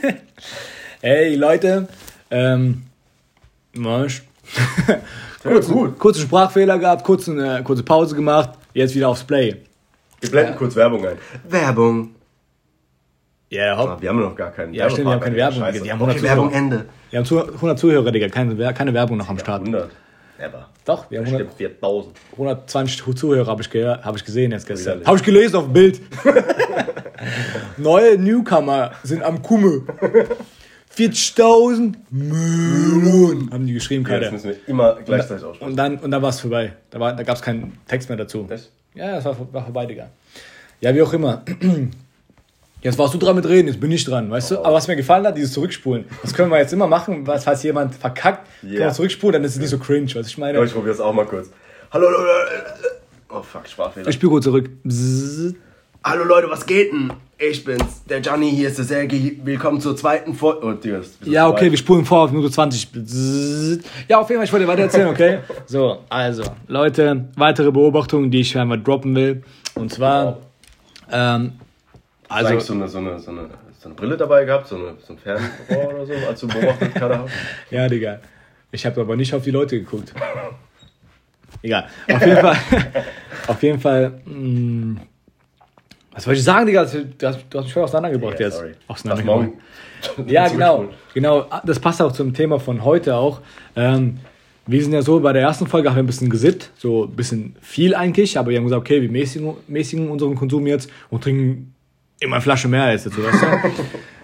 [1.02, 1.88] Ey, Leute.
[2.32, 2.84] Ähm,
[3.74, 4.24] Mensch.
[5.44, 6.00] kurzen, gut.
[6.00, 8.52] kurzen Sprachfehler gehabt, kurze, äh, kurze Pause gemacht.
[8.74, 9.62] Jetzt wieder aufs Play.
[10.22, 11.18] Wir blenden kurz Werbung ein.
[11.48, 12.15] Werbung.
[13.56, 15.36] Ja, Ah, wir haben noch gar keinen Ja, stimmt, wir haben keine.
[15.36, 15.60] Werbung.
[15.60, 15.82] Scheiße.
[15.84, 16.64] Die haben okay, 100 Werbung Zuhörer.
[16.64, 16.86] Ende.
[17.10, 18.28] Wir haben zu- 100 Zuhörer, Digga.
[18.30, 19.62] Keine, keine Werbung noch am Start.
[19.62, 19.90] 100.
[20.38, 20.68] Never.
[20.84, 22.16] Doch, wir haben 100, Bestimmt 4000.
[22.34, 25.04] 120 Zuhörer, habe ich, hab ich gesehen jetzt gestern.
[25.06, 26.02] Habe ich gelesen auf dem Bild.
[27.78, 29.84] Neue Newcomer sind am Kumme.
[30.96, 34.32] 40.000 Millionen, haben die geschrieben, Ja, das Kader.
[34.34, 35.72] müssen wir immer gleichzeitig aussprechen.
[35.72, 36.74] Und dann, und dann war es vorbei.
[36.90, 38.48] Da, war- da gab es keinen Text mehr dazu.
[38.50, 38.72] Echt?
[38.94, 40.08] Ja, das war, war vorbei, Digga.
[40.82, 41.44] Ja, wie auch immer.
[42.86, 44.60] Jetzt warst du dran mit reden, jetzt bin ich dran, weißt du?
[44.60, 46.06] Aber was mir gefallen hat, dieses Zurückspulen.
[46.22, 48.80] Das können wir jetzt immer machen, was, falls jemand verkackt, können Ja.
[48.82, 50.60] wir zurückspulen, dann ist es nicht so cringe, was ich meine.
[50.60, 51.50] Aber ich probiere es auch mal kurz.
[51.92, 52.28] Hallo Leute.
[53.32, 54.08] Oh fuck, Sprachfehler.
[54.08, 54.70] Ich spüre gut zurück.
[54.84, 55.56] Bzzzt.
[56.04, 57.12] Hallo Leute, was geht denn?
[57.40, 59.42] Ich bin's, der Gianni, hier ist der Sergi.
[59.44, 60.60] Willkommen zur zweiten Folge.
[60.64, 62.92] Oh, Digga, Ja, okay, wir spulen vor auf Minute 20.
[62.92, 63.82] Bzzzt.
[64.08, 65.40] Ja, auf jeden Fall, ich wollte weiter erzählen, okay?
[65.66, 69.42] So, also, Leute, weitere Beobachtungen, die ich einmal droppen will.
[69.74, 70.38] Und zwar,
[71.12, 71.54] ähm,
[72.30, 74.68] Hast du eigentlich also, so eine, so, eine, so, eine, so eine Brille dabei gehabt,
[74.68, 77.32] so, eine, so ein Fernrohr oder so, als du beobachtet gerade hast?
[77.72, 78.20] ja, Digga.
[78.72, 80.14] Ich habe aber nicht auf die Leute geguckt.
[81.62, 81.88] Egal.
[82.12, 82.58] Auf jeden Fall,
[83.48, 85.02] auf jeden Fall, mh,
[86.12, 86.86] was wollte ich sagen, Digga?
[86.86, 88.58] Du hast, du hast mich voll auseinandergebracht Ja, jetzt.
[88.58, 88.72] sorry.
[88.88, 89.50] Auseinandergebracht.
[90.28, 90.86] Ja, genau.
[91.14, 93.42] Genau, das passt auch zum Thema von heute auch.
[93.76, 94.18] Ähm,
[94.68, 97.12] wir sind ja so, bei der ersten Folge haben wir ein bisschen gesippt, so ein
[97.16, 101.24] bisschen viel eigentlich, aber wir haben gesagt, okay, wir mäßigen, mäßigen unseren Konsum jetzt und
[101.24, 101.75] trinken
[102.20, 103.44] immer eine Flasche mehr als dazu, weißt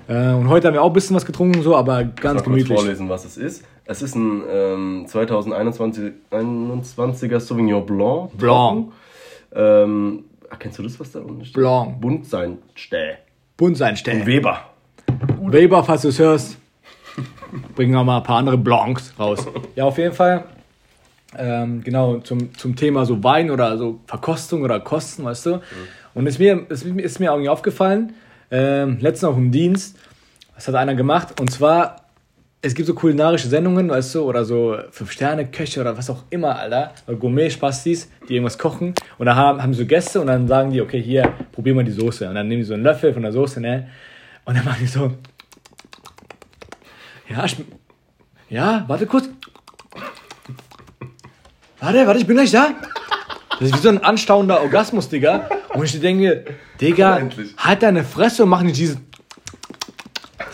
[0.08, 0.14] du?
[0.14, 2.80] äh, und heute haben wir auch ein bisschen was getrunken, so, aber ganz kurz gemütlich.
[2.80, 3.64] vorlesen, was es ist.
[3.86, 8.38] Es ist ein ähm, 2021 21er Sauvignon Blanc.
[8.38, 8.94] Blanc.
[9.54, 11.56] Ähm, ach, kennst du das, was da unten steht?
[11.56, 12.00] Blanc.
[12.00, 13.16] Bunt sein Stäh.
[13.58, 14.26] Bunt sein Stellen.
[14.26, 14.62] Weber.
[15.42, 16.58] Weber, falls du es hörst,
[17.76, 19.46] bringen wir mal ein paar andere Blancs raus.
[19.76, 20.46] Ja, auf jeden Fall.
[21.38, 25.62] Ähm, genau, zum, zum Thema so Wein oder so Verkostung oder Kosten, weißt du.
[26.14, 28.14] Und es ist mir, ist mir irgendwie aufgefallen,
[28.50, 29.98] ähm, letztens auch im Dienst,
[30.56, 31.40] was hat einer gemacht?
[31.40, 32.08] Und zwar,
[32.62, 36.94] es gibt so kulinarische Sendungen, weißt du, oder so Fünf-Sterne-Köche oder was auch immer, Alter,
[37.08, 38.94] Gourmet-Spastis, die irgendwas kochen.
[39.18, 41.92] Und da haben, haben so Gäste und dann sagen die, okay, hier, probier mal die
[41.92, 42.28] Soße.
[42.28, 43.88] Und dann nehmen die so einen Löffel von der Soße, ne?
[44.46, 45.14] Und dann machen die so,
[47.30, 47.56] ja, ich,
[48.50, 49.30] ja, warte kurz.
[51.80, 52.76] Warte, warte, ich bin gleich da.
[53.62, 55.48] Das ist wie so ein anstauender Orgasmus, Digga.
[55.76, 56.46] Und ich denke,
[56.82, 57.22] Digga,
[57.58, 58.98] halt deine Fresse und mach nicht dieses.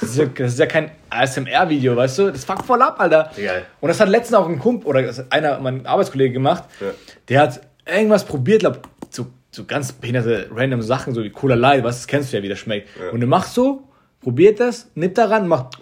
[0.01, 2.31] Das ist ja, das ist ja kein ASMR-Video, weißt du?
[2.33, 3.31] Das fuckt voll ab, Alter.
[3.37, 3.65] Egal.
[3.79, 6.65] Und das hat letztens auch ein Kumpel oder einer, mein Arbeitskollege gemacht.
[6.81, 6.87] Ja.
[7.29, 11.85] Der hat irgendwas probiert, glaub, so, so ganz behinderte, random Sachen, so wie Cola Light,
[11.85, 12.89] was das kennst du ja, wie das schmeckt.
[13.13, 13.87] Und du machst so,
[14.19, 15.77] probiert das, nimmt daran, macht.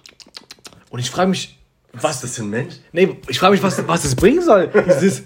[0.91, 1.57] Und ich frage mich,
[1.91, 2.75] Was ist das für ein Mensch?
[2.91, 4.69] Nee, ich frage mich, was, was das bringen soll.
[5.01, 5.23] Dieses,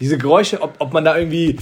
[0.00, 1.56] diese Geräusche, ob, ob man da irgendwie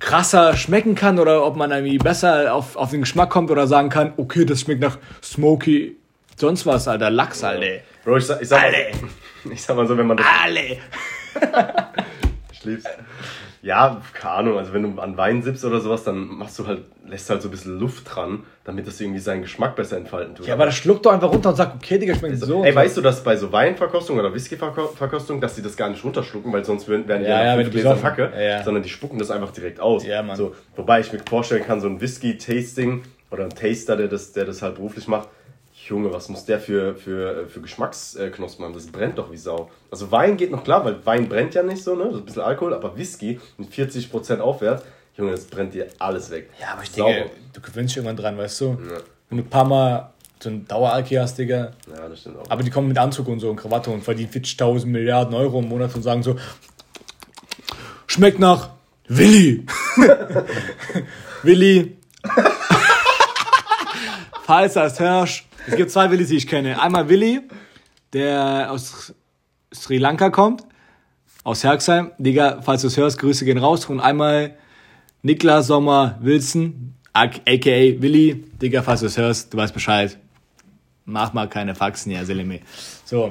[0.00, 3.88] krasser schmecken kann oder ob man irgendwie besser auf, auf den Geschmack kommt oder sagen
[3.88, 5.96] kann, okay, das schmeckt nach Smoky,
[6.36, 7.82] sonst was, Alter, Lachs, Alter.
[8.04, 8.72] Bro, ich sag, ich sag, mal,
[9.52, 10.78] ich sag mal so, wenn man das Alle.
[12.60, 12.88] schläfst.
[13.62, 16.82] Ja, keine Ahnung, also wenn du an Wein sippst oder sowas, dann machst du halt,
[17.08, 20.46] lässt halt so ein bisschen Luft dran, damit das irgendwie seinen Geschmack besser entfalten tut.
[20.46, 22.62] Ja, aber das schluckt doch einfach runter und sagt, okay, Digga, schmeckt so.
[22.64, 26.52] Ey, weißt du, dass bei so Weinverkostung oder Whiskyverkostung, dass die das gar nicht runterschlucken,
[26.52, 28.62] weil sonst wären die Ja, ja, ja, fünf besoffen- Hacke, Ja, ja.
[28.62, 30.04] sondern die spucken das einfach direkt aus.
[30.06, 30.36] Ja, Mann.
[30.36, 34.44] So, wobei ich mir vorstellen kann, so ein Whisky-Tasting oder ein Taster, der das, der
[34.44, 35.28] das halt beruflich macht,
[35.88, 38.74] Junge, was muss der für, für, für Geschmacksknospen haben?
[38.74, 39.70] Das brennt doch wie Sau.
[39.90, 42.04] Also Wein geht noch klar, weil Wein brennt ja nicht so, ne?
[42.04, 44.84] Das ist ein bisschen Alkohol, aber Whisky mit 40% aufwärts,
[45.16, 46.50] Junge, das brennt dir alles weg.
[46.60, 47.12] Ja, aber ich Sauber.
[47.12, 48.78] denke, du gewöhnst dich irgendwann dran, weißt du?
[49.30, 51.72] Wenn du ein paar Mal so ein Daueralki hast, Digga.
[51.92, 52.50] Ja, das stimmt auch.
[52.50, 55.68] Aber die kommen mit Anzug und so und Krawatte und verdienen 40.000 Milliarden Euro im
[55.68, 56.36] Monat und sagen so,
[58.06, 58.70] schmeckt nach
[59.08, 59.66] Willi.
[61.42, 61.96] Willi.
[64.44, 65.47] Falls das herrscht.
[65.68, 66.80] Es gibt zwei Willis, die ich kenne.
[66.80, 67.42] Einmal Willi,
[68.12, 69.14] der aus
[69.72, 70.64] Sri Lanka kommt,
[71.44, 72.12] aus Herxheim.
[72.18, 73.86] Digga, falls du es hörst, Grüße gehen raus.
[73.86, 74.56] Und einmal
[75.22, 78.44] Niklas Sommer Wilson, aka Willi.
[78.62, 80.18] Digga, falls du es hörst, du weißt Bescheid.
[81.04, 82.60] Mach mal keine Faxen hier, Selime.
[83.04, 83.28] So,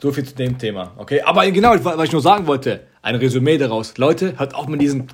[0.00, 1.22] so viel zu dem Thema, okay?
[1.22, 3.96] Aber genau, was ich nur sagen wollte, ein Resümee daraus.
[3.98, 5.08] Leute, hört auf mit diesen.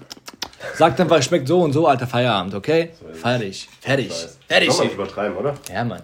[0.75, 2.91] Sagt einfach, es schmeckt so und so, alter Feierabend, okay?
[3.15, 4.13] Fertig, fertig,
[4.47, 4.69] fertig.
[4.69, 5.55] Kann man nicht übertreiben, oder?
[5.73, 6.03] Ja, Mann.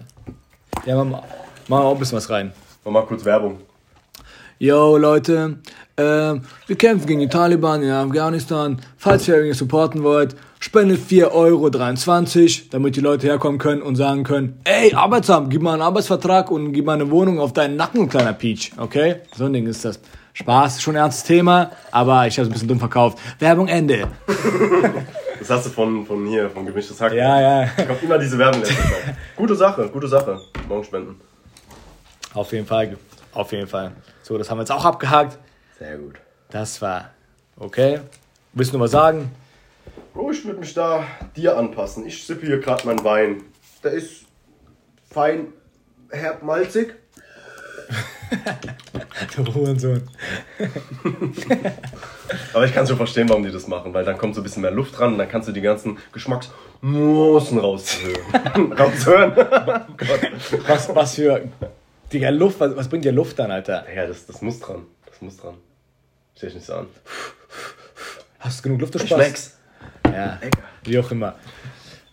[0.85, 1.23] Ja, machen wir
[1.67, 2.53] machen wir auch ein bisschen was rein.
[2.83, 3.57] Mach mal kurz Werbung.
[4.59, 5.57] Yo, Leute,
[5.97, 8.79] ähm, wir kämpfen gegen die Taliban in Afghanistan.
[8.95, 14.23] Falls ihr irgendwie supporten wollt, spendet 4,23 Euro, damit die Leute herkommen können und sagen
[14.23, 18.07] können, ey, Arbeitsamt, gib mal einen Arbeitsvertrag und gib mal eine Wohnung auf deinen Nacken,
[18.07, 19.15] kleiner Peach, okay?
[19.35, 19.99] So ein Ding ist das.
[20.33, 23.17] Spaß, schon ein ernstes Thema, aber ich habe es ein bisschen dumm verkauft.
[23.39, 24.07] Werbung Ende.
[25.47, 27.13] Das hast du von, von hier, von gemischtes Hack.
[27.13, 27.69] Ja, ja.
[27.77, 28.63] Da kommt immer diese Werbung.
[29.35, 30.39] Gute Sache, gute Sache.
[30.67, 31.21] Morgen spenden.
[32.33, 32.97] Auf jeden Fall.
[33.33, 33.91] Auf jeden Fall.
[34.23, 35.37] So, das haben wir jetzt auch abgehakt.
[35.77, 36.15] Sehr gut.
[36.49, 37.11] Das war
[37.57, 37.99] okay.
[38.53, 39.31] Willst du noch was sagen?
[40.13, 41.03] Bro, ich würde mich da
[41.35, 42.05] dir anpassen.
[42.05, 43.43] Ich sippe hier gerade meinen Wein.
[43.83, 44.25] Der ist
[45.09, 45.53] fein
[46.09, 46.95] herb malzig.
[49.37, 50.01] Der Hurensohn.
[52.53, 54.61] Aber ich kann schon verstehen, warum die das machen, weil dann kommt so ein bisschen
[54.61, 58.73] mehr Luft dran und dann kannst du die ganzen Geschmacksnuancen raushören.
[58.77, 59.33] raushören.
[59.37, 60.67] oh.
[60.67, 61.43] Was, was für.
[62.11, 63.85] Digga, Luft, was, was bringt dir Luft dann, Alter?
[63.93, 64.83] Ja, das, das muss dran.
[65.05, 65.55] Das muss dran.
[66.35, 66.87] Stell ich nicht so an.
[68.39, 69.09] Hast du genug Luft, du Spaß?
[69.09, 69.57] schmeck's.
[70.05, 70.39] Ja,
[70.83, 71.35] wie auch immer.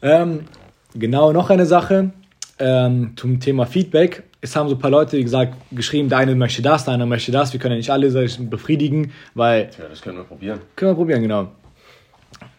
[0.00, 0.46] Ähm,
[0.94, 2.10] genau, noch eine Sache
[2.58, 4.22] ähm, zum Thema Feedback.
[4.44, 7.30] Es haben so ein paar Leute gesagt, geschrieben, der eine möchte das, der andere möchte
[7.30, 7.52] das.
[7.52, 9.70] Wir können ja nicht alle befriedigen, weil.
[9.78, 10.58] Ja, das können wir probieren.
[10.74, 11.48] Können wir probieren, genau.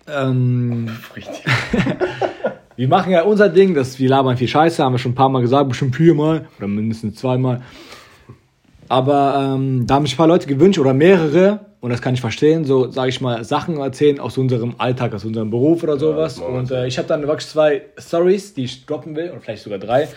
[0.08, 1.44] Ähm, Richtig.
[2.78, 5.30] wir machen ja unser Ding, dass wir labern viel Scheiße, haben wir schon ein paar
[5.30, 7.62] Mal gesagt, bestimmt viermal oder mindestens zweimal.
[8.88, 12.22] Aber ähm, da haben sich ein paar Leute gewünscht oder mehrere, und das kann ich
[12.22, 16.40] verstehen, so sage ich mal, Sachen erzählen aus unserem Alltag, aus unserem Beruf oder sowas.
[16.40, 19.64] wir und äh, ich habe dann wirklich zwei Stories, die ich droppen will, oder vielleicht
[19.64, 20.08] sogar drei.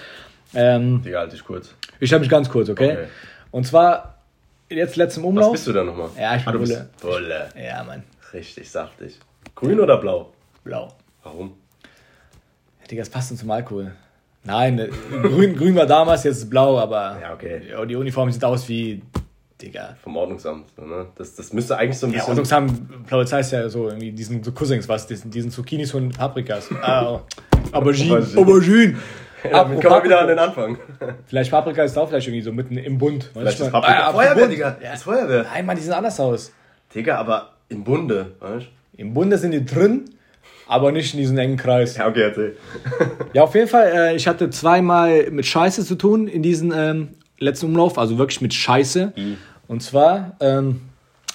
[0.56, 1.74] Ähm, Digga, halt dich kurz.
[2.00, 2.92] ich habe mich ganz kurz, okay?
[2.92, 3.06] Okay.
[3.50, 4.18] Und zwar
[4.68, 5.52] jetzt letztem Was Umlauf.
[5.52, 6.08] bist du da nochmal?
[6.18, 7.14] Ja, ich bin ah, du bist Bulle.
[7.20, 7.48] Bulle.
[7.62, 9.18] Ja, Mann, Richtig saftig.
[9.54, 10.32] Grün oder blau?
[10.64, 10.88] blau.
[11.22, 11.52] Warum?
[12.90, 13.92] Digga, das passt denn zum Alkohol.
[14.44, 14.88] Nein, äh,
[15.22, 17.62] grün, grün war damals, jetzt ist blau, aber Ja, okay.
[17.88, 19.02] die Uniform sieht aus wie,
[19.60, 19.96] Digga.
[20.02, 20.66] Vom Ordnungsamt.
[20.76, 21.06] So, ne?
[21.16, 22.30] das, das müsste eigentlich so ein Ja, bisschen.
[22.30, 26.68] Ordnungsamt, Polizei ist ja so irgendwie diesen so Cousins, was, diesen, diesen Zucchinis und Paprikas.
[26.82, 27.20] Ah,
[27.72, 28.96] Aubergine, Aubergine.
[29.50, 30.38] Damit kommen wir wieder an den.
[30.38, 30.78] Anfang.
[31.26, 33.30] Vielleicht Paprika ist auch vielleicht irgendwie so mitten im Bund.
[33.32, 33.94] Vielleicht ist Paprika.
[33.94, 34.52] Ah, ja, Feuerwehr, Bund.
[34.52, 34.76] Digga.
[34.80, 34.90] Ja.
[34.90, 35.44] Das ist Feuerwehr.
[35.44, 36.52] Nein, Mann, die sehen anders aus.
[36.94, 40.04] Digga, aber im Bunde, weißt Im Bunde sind die drin,
[40.68, 41.96] aber nicht in diesem engen Kreis.
[41.96, 42.56] Ja, okay, erzähl.
[43.32, 47.08] Ja, auf jeden Fall, äh, ich hatte zweimal mit Scheiße zu tun in diesem ähm,
[47.38, 49.12] letzten Umlauf, also wirklich mit Scheiße.
[49.68, 50.80] Und zwar ähm,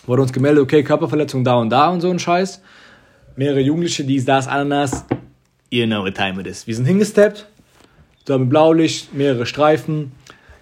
[0.06, 2.62] wurde uns gemeldet, okay, Körperverletzung da und da und so ein Scheiß.
[3.36, 5.06] Mehrere Jugendliche, dies, das, Ananas.
[5.69, 6.67] You know what time it is.
[6.67, 7.47] Wir sind hingesteppt,
[8.25, 10.12] da mit Blaulicht, mehrere Streifen.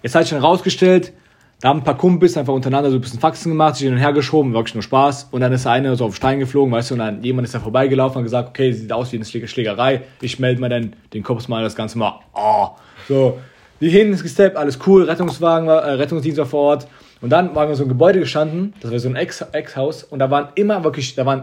[0.02, 1.12] Jetzt hat sich dann rausgestellt,
[1.60, 3.98] da haben ein paar Kumpels einfach untereinander so ein bisschen Faxen gemacht, sich hin und
[4.00, 5.28] her geschoben, wirklich nur Spaß.
[5.30, 7.46] Und dann ist der eine so auf den Stein geflogen, weißt du, und dann jemand
[7.46, 10.02] ist da vorbeigelaufen und gesagt, okay, sieht aus wie eine Schläge- Schlägerei.
[10.22, 12.20] Ich melde mal dann den Cops mal das Ganze mal.
[12.34, 12.68] Oh.
[13.08, 13.38] So,
[13.80, 16.88] die hin ist gesteppt, alles cool, Rettungswagen, äh, Rettungsdienst war vor Ort.
[17.20, 20.18] Und dann waren wir so ein Gebäude gestanden, das war so ein Ex- Ex-Haus, und
[20.18, 21.42] da waren immer wirklich, da waren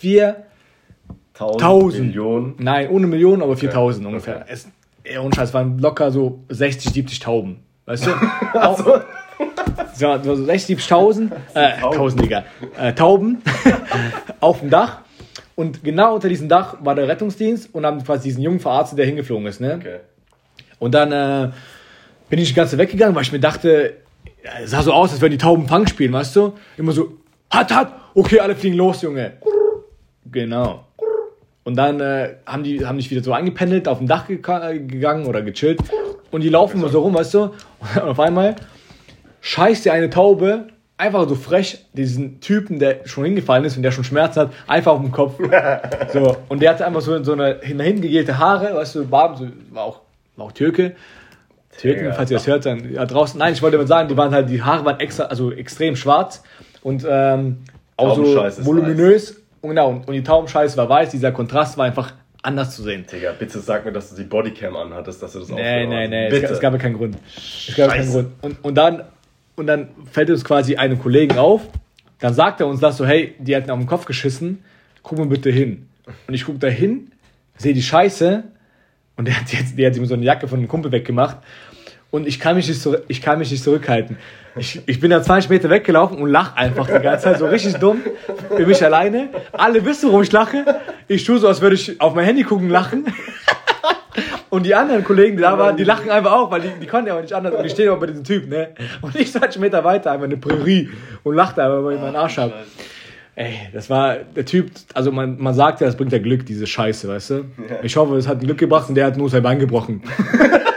[0.00, 0.38] vier,
[1.34, 2.06] Tausend.
[2.08, 2.54] Millionen.
[2.58, 4.36] nein, ohne Millionen, aber 4000 ungefähr.
[4.42, 4.44] okay.
[4.48, 4.68] Es,
[5.10, 7.62] ja, ohne Scheiß, waren locker so 60, 70 Tauben.
[7.86, 8.10] Weißt du?
[8.54, 8.78] Auch,
[9.94, 11.94] so, so 60, 70.000, äh, Tauben.
[11.94, 12.44] 1000, Digga,
[12.78, 13.42] äh, Tauben
[14.40, 15.00] auf dem Dach.
[15.54, 19.06] Und genau unter diesem Dach war der Rettungsdienst und haben quasi diesen Jungen verarztet, der
[19.06, 19.60] hingeflogen ist.
[19.60, 19.76] Ne?
[19.78, 19.98] Okay.
[20.78, 21.52] Und dann äh,
[22.30, 23.98] bin ich die ganze weggegangen, weil ich mir dachte,
[24.44, 26.54] ja, es sah so aus, als würden die Tauben Fang spielen, weißt du?
[26.76, 27.18] Immer so,
[27.50, 29.34] hat, hat, okay, alle fliegen los, Junge.
[30.24, 30.86] Genau.
[31.64, 35.26] Und dann äh, haben die haben dich wieder so eingependelt, auf dem Dach äh, gegangen
[35.26, 35.80] oder gechillt.
[36.30, 37.40] Und die laufen immer so rum, weißt du?
[37.94, 38.56] Und auf einmal
[39.40, 40.66] scheißt dir eine Taube
[41.02, 44.92] einfach so frech diesen Typen, der schon hingefallen ist und der schon Schmerzen hat, einfach
[44.92, 45.34] auf den Kopf.
[46.12, 49.84] So, und der hatte einfach so, so eine hingegelte Haare, weißt du, Barben, so, war
[49.84, 50.00] auch,
[50.36, 50.94] war auch Türke.
[51.78, 53.38] Türken, falls ihr das hört, dann ja, draußen.
[53.38, 56.42] Nein, ich wollte mal sagen, die waren halt, die Haare waren extra, also extrem schwarz
[56.82, 57.58] und ähm,
[57.96, 58.24] auch so
[58.64, 59.41] voluminös.
[59.62, 63.06] Und genau, und, und die Taubenscheiße war weiß, dieser Kontrast war einfach anders zu sehen.
[63.10, 66.24] Digga, bitte sag mir, dass du die Bodycam anhattest, dass du das Nee, aufgenommen nee,
[66.26, 66.32] hast.
[66.32, 67.16] nee, es, es gab ja keinen Grund.
[67.36, 68.10] Es gab keinen.
[68.10, 68.28] Grund.
[68.42, 69.04] Und, und, dann,
[69.54, 71.62] und dann fällt uns quasi einem Kollegen auf,
[72.18, 74.64] dann sagt er uns das so, hey, die hatten auf den Kopf geschissen,
[75.02, 75.88] guck mal bitte hin.
[76.26, 77.12] Und ich guck da hin,
[77.56, 78.42] sehe die Scheiße
[79.16, 81.38] und der hat jetzt, der hat ihm so eine Jacke von einem Kumpel weggemacht.
[82.12, 84.18] Und ich kann mich nicht, zurück, ich kann mich nicht zurückhalten.
[84.54, 87.76] Ich, ich bin da 20 Meter weggelaufen und lach einfach die ganze Zeit so richtig
[87.76, 88.02] dumm
[88.54, 89.30] für mich alleine.
[89.50, 90.62] Alle wissen, warum ich lache.
[91.08, 93.06] Ich tue so, als würde ich auf mein Handy gucken, lachen.
[94.50, 97.06] Und die anderen Kollegen, die da waren, die lachen einfach auch, weil die, die konnten
[97.06, 97.54] ja auch nicht anders.
[97.54, 98.74] Und ich stehe auch bei diesem Typ, ne?
[99.00, 100.90] Und ich 20 Meter weiter, einfach eine Prärie
[101.22, 102.52] und lachte einfach, weil ich meinen Arsch hab.
[103.34, 106.66] Ey, das war der Typ, also man, man sagt ja, das bringt ja Glück, diese
[106.66, 107.44] Scheiße, weißt du?
[107.82, 110.02] Ich hoffe, es hat Glück gebracht und der hat nur sein Bein gebrochen.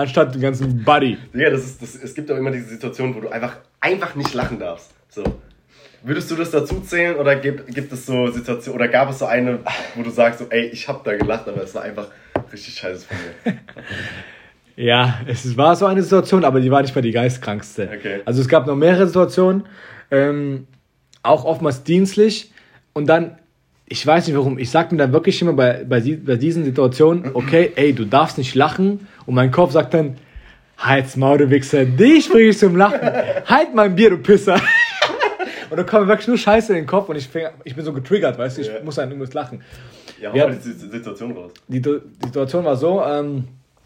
[0.00, 1.18] Anstatt den ganzen Buddy.
[1.34, 4.32] Digga, das ist, das, es gibt auch immer diese Situation, wo du einfach, einfach nicht
[4.32, 4.92] lachen darfst.
[5.08, 5.22] So.
[6.02, 9.26] Würdest du das dazu zählen oder gibt, gibt es so Situationen, oder gab es so
[9.26, 9.58] eine,
[9.94, 12.08] wo du sagst, so, ey, ich hab da gelacht, aber es war einfach
[12.52, 13.58] richtig scheiße von mir.
[14.76, 17.90] Ja, es war so eine Situation, aber die war nicht mal die geistkrankste.
[17.94, 18.20] Okay.
[18.24, 19.64] Also es gab noch mehrere Situationen,
[20.10, 20.66] ähm,
[21.22, 22.50] auch oftmals dienstlich.
[22.94, 23.36] Und dann,
[23.92, 27.32] ich weiß nicht warum, ich sag mir dann wirklich immer bei, bei, bei diesen Situationen,
[27.34, 29.08] okay, ey, du darfst nicht lachen.
[29.26, 30.16] Und mein Kopf sagt dann,
[30.78, 33.00] halt's Maul, du Wichser, dich bring ich zum Lachen.
[33.46, 34.60] Halt mein Bier, du Pisser.
[35.70, 37.84] Und dann kommt mir wirklich nur Scheiße in den Kopf und ich, fäng, ich bin
[37.84, 38.82] so getriggert, weißt du, ich Ja.
[38.82, 39.62] muss dann irgendwas lachen.
[40.20, 41.52] Ja, hau mal die Situation raus.
[41.68, 43.44] Die, die Situation war so, ähm,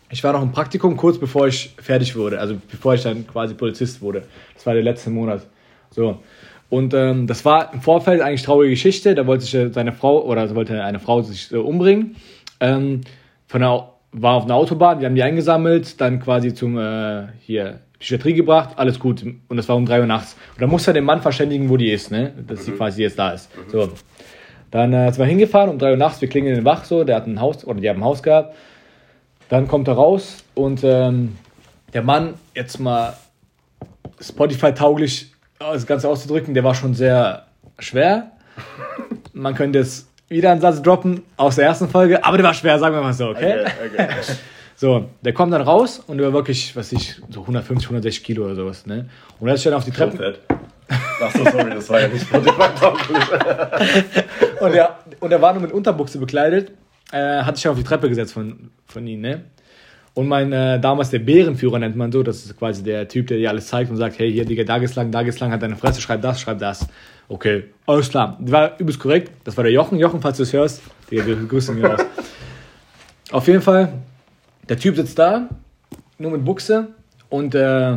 [0.09, 3.53] ich war noch im Praktikum kurz bevor ich fertig wurde, also bevor ich dann quasi
[3.53, 4.23] Polizist wurde.
[4.55, 5.43] Das war der letzte Monat.
[5.91, 6.21] So.
[6.71, 9.15] Und ähm, das war im Vorfeld eigentlich traurige Geschichte.
[9.15, 12.17] Da wollte sich äh, seine Frau oder wollte eine Frau sich äh, umbringen.
[12.61, 13.03] Ähm,
[13.47, 17.81] von der, war auf einer Autobahn, wir haben die eingesammelt, dann quasi zum äh, hier
[17.99, 19.23] Psychiatrie gebracht, alles gut.
[19.23, 20.37] Und das war um 3 Uhr nachts.
[20.55, 22.33] Und dann musste er den Mann verständigen, wo die ist, ne?
[22.47, 23.51] Dass sie quasi jetzt da ist.
[23.69, 23.91] So.
[24.71, 27.17] Dann äh, sind wir hingefahren um 3 Uhr nachts, wir klingeln den Wach so, der
[27.17, 28.55] hat ein Haus, oder die haben ein Haus gehabt.
[29.49, 31.37] Dann kommt er raus und ähm,
[31.93, 33.15] der Mann, jetzt mal
[34.21, 37.47] Spotify-tauglich das Ganze auszudrücken, der war schon sehr
[37.79, 38.33] schwer.
[39.33, 42.79] Man könnte jetzt wieder einen Satz droppen aus der ersten Folge, aber der war schwer,
[42.79, 43.61] sagen wir mal so, okay?
[43.61, 44.09] Okay, okay.
[44.77, 48.45] So, der kommt dann raus und der war wirklich, was ich, so 150, 160 Kilo
[48.45, 49.09] oder sowas, ne?
[49.39, 50.41] Und er ist dann auf die Treppen, fett.
[51.21, 52.27] Achso, sorry, das war ja nicht.
[54.61, 56.73] Und er, und er war nur mit Unterbuchse bekleidet,
[57.13, 59.45] äh, hat sich dann auf die Treppe gesetzt von, von ihm, ne?
[60.15, 63.39] Und mein, äh, damals der Bärenführer nennt man so, das ist quasi der Typ, der
[63.39, 65.61] dir alles zeigt und sagt, hey, hier, Digga, da geht's lang, da geht's lang, hat
[65.61, 66.87] deine Fresse, schreib das, schreib das.
[67.29, 68.39] Okay, alles klar.
[68.41, 69.33] Das war übelst korrekt.
[69.43, 69.99] Das war der Jochen.
[69.99, 72.01] Jochen, falls du es hörst, Digga, wir grüßen ihn raus.
[73.33, 73.93] Auf jeden Fall,
[74.69, 75.49] der Typ sitzt da,
[76.19, 76.89] nur mit Buchse
[77.29, 77.97] und äh,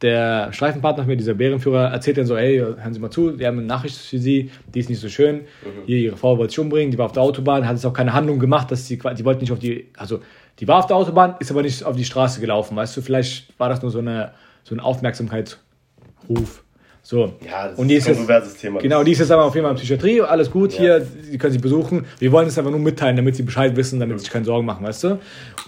[0.00, 3.58] der Streifenpartner mir, dieser Bärenführer, erzählt dann so, hey, hören Sie mal zu, wir haben
[3.58, 5.42] eine Nachricht für Sie, die ist nicht so schön.
[5.86, 8.12] Hier, Ihre Frau wollte sich umbringen, die war auf der Autobahn, hat jetzt auch keine
[8.14, 10.20] Handlung gemacht, dass sie, qua- die wollte nicht auf die, also
[10.58, 13.58] die war auf der Autobahn, ist aber nicht auf die Straße gelaufen, weißt du, vielleicht
[13.58, 14.32] war das nur so, eine,
[14.64, 16.64] so ein Aufmerksamkeitsruf.
[17.04, 17.32] So.
[17.44, 18.78] Ja, das und die ist ein kontroverses Thema.
[18.80, 20.78] Genau, die ist jetzt aber auf jeden Fall in Psychiatrie, alles gut, Ja.
[20.78, 22.06] hier, Sie können sie besuchen.
[22.20, 24.64] Wir wollen es einfach nur mitteilen, damit sie Bescheid wissen, damit sie sich keine Sorgen
[24.64, 25.18] machen, weißt du?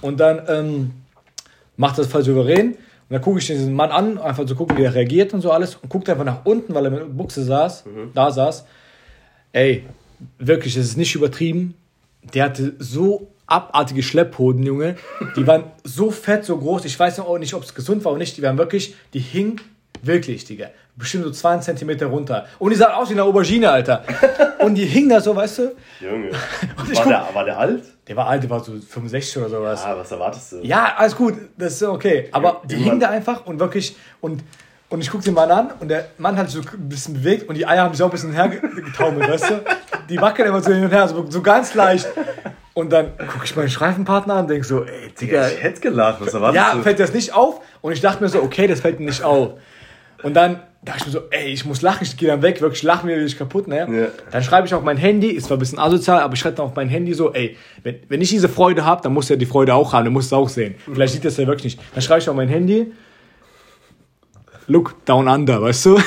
[0.00, 0.90] Und dann ähm,
[1.76, 2.68] macht das voll souverän.
[2.74, 2.76] Und
[3.10, 5.74] dann gucke ich diesen Mann an, einfach zu gucken, wie er reagiert und so alles.
[5.74, 8.64] Und guckt einfach nach unten, weil er mit Buchse saß, da saß.
[9.52, 9.84] Ey,
[10.38, 11.74] wirklich, das ist nicht übertrieben.
[12.32, 14.96] Der hatte so abartige Schlepphoden, Junge.
[15.37, 16.85] Die waren so fett, so groß.
[16.85, 18.37] Ich weiß auch nicht, ob es gesund war oder nicht.
[18.37, 19.61] Die waren wirklich, die hingen
[20.02, 20.68] wirklich, Digga.
[20.96, 22.46] Bestimmt so zwei Zentimeter runter.
[22.61, 24.04] Und die sahen aus wie eine Aubergine, Alter.
[24.61, 25.72] Und die hingen da so, weißt du?
[26.00, 26.30] Junge.
[26.76, 27.83] War guck- der, war der alt?
[28.07, 29.83] Der war alt, der war so 65 oder sowas.
[29.85, 30.57] Ah, was erwartest du?
[30.62, 32.28] Ja, alles gut, das ist okay.
[32.33, 34.42] Aber die hingen da einfach und wirklich und
[34.90, 37.48] und ich gucke den Mann an und der Mann hat sich so ein bisschen bewegt
[37.48, 39.64] und die Eier haben sich auch ein bisschen hergetaumelt, weißt du?
[40.09, 42.07] Die wackeln immer so hin und her, so, so ganz leicht.
[42.74, 46.20] Und dann gucke ich meinen Streifenpartner an und denke so, ey, Digga, Ich hätte gelacht,
[46.20, 46.82] was erwartest ja, du?
[46.82, 47.60] fällt dir das nicht auf?
[47.80, 49.52] Und ich dachte mir so, okay, das fällt mir nicht auf.
[50.24, 52.82] Und dann dachte ich mir so, ey, ich muss lachen, ich gehe dann weg, wirklich
[52.82, 53.87] lachen wir wirklich kaputt, ne?
[53.90, 54.06] Ja.
[54.30, 56.66] Dann schreibe ich auf mein Handy, ist zwar ein bisschen asozial, aber ich schreibe dann
[56.66, 59.46] auf mein Handy so, ey, wenn, wenn ich diese Freude habe, dann muss er die
[59.46, 60.74] Freude auch haben, dann muss es auch sehen.
[60.92, 61.94] Vielleicht sieht das ja wirklich nicht.
[61.94, 62.92] Dann schreibe ich auf mein Handy,
[64.66, 66.00] look down under, weißt du?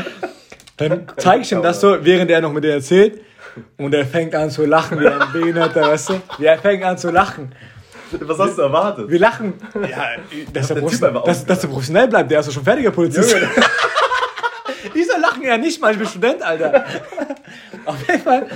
[0.76, 3.20] dann zeige ich ihm das so, während er noch mit dir erzählt.
[3.78, 6.22] Und er fängt an zu lachen wie ein Behinderter, weißt du?
[6.38, 7.52] Wie er fängt an zu lachen.
[8.20, 9.10] Was hast du erwartet?
[9.10, 9.54] Wir lachen.
[9.74, 10.10] Ja,
[10.52, 13.34] dass, er der einfach dass, dass er professionell bleibt, der ist doch schon fertiger Polizist.
[14.94, 16.84] Dieser lachen ja nicht mal, ich bin Student, Alter.
[17.84, 18.46] Auf jeden Fall,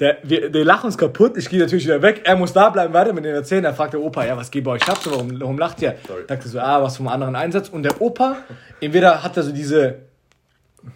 [0.00, 2.92] der, wir, der lachen uns kaputt, ich gehe natürlich wieder weg, er muss da bleiben,
[2.92, 5.12] weiter mit dem erzählen, dann fragt der Opa, ja, was geht bei euch ab, so,
[5.12, 5.94] warum, warum lacht ihr?
[6.06, 6.22] Sorry.
[6.26, 7.68] Dachte so, ah, was vom anderen Einsatz.
[7.68, 8.38] Und der Opa,
[8.80, 9.96] entweder hat er so diese,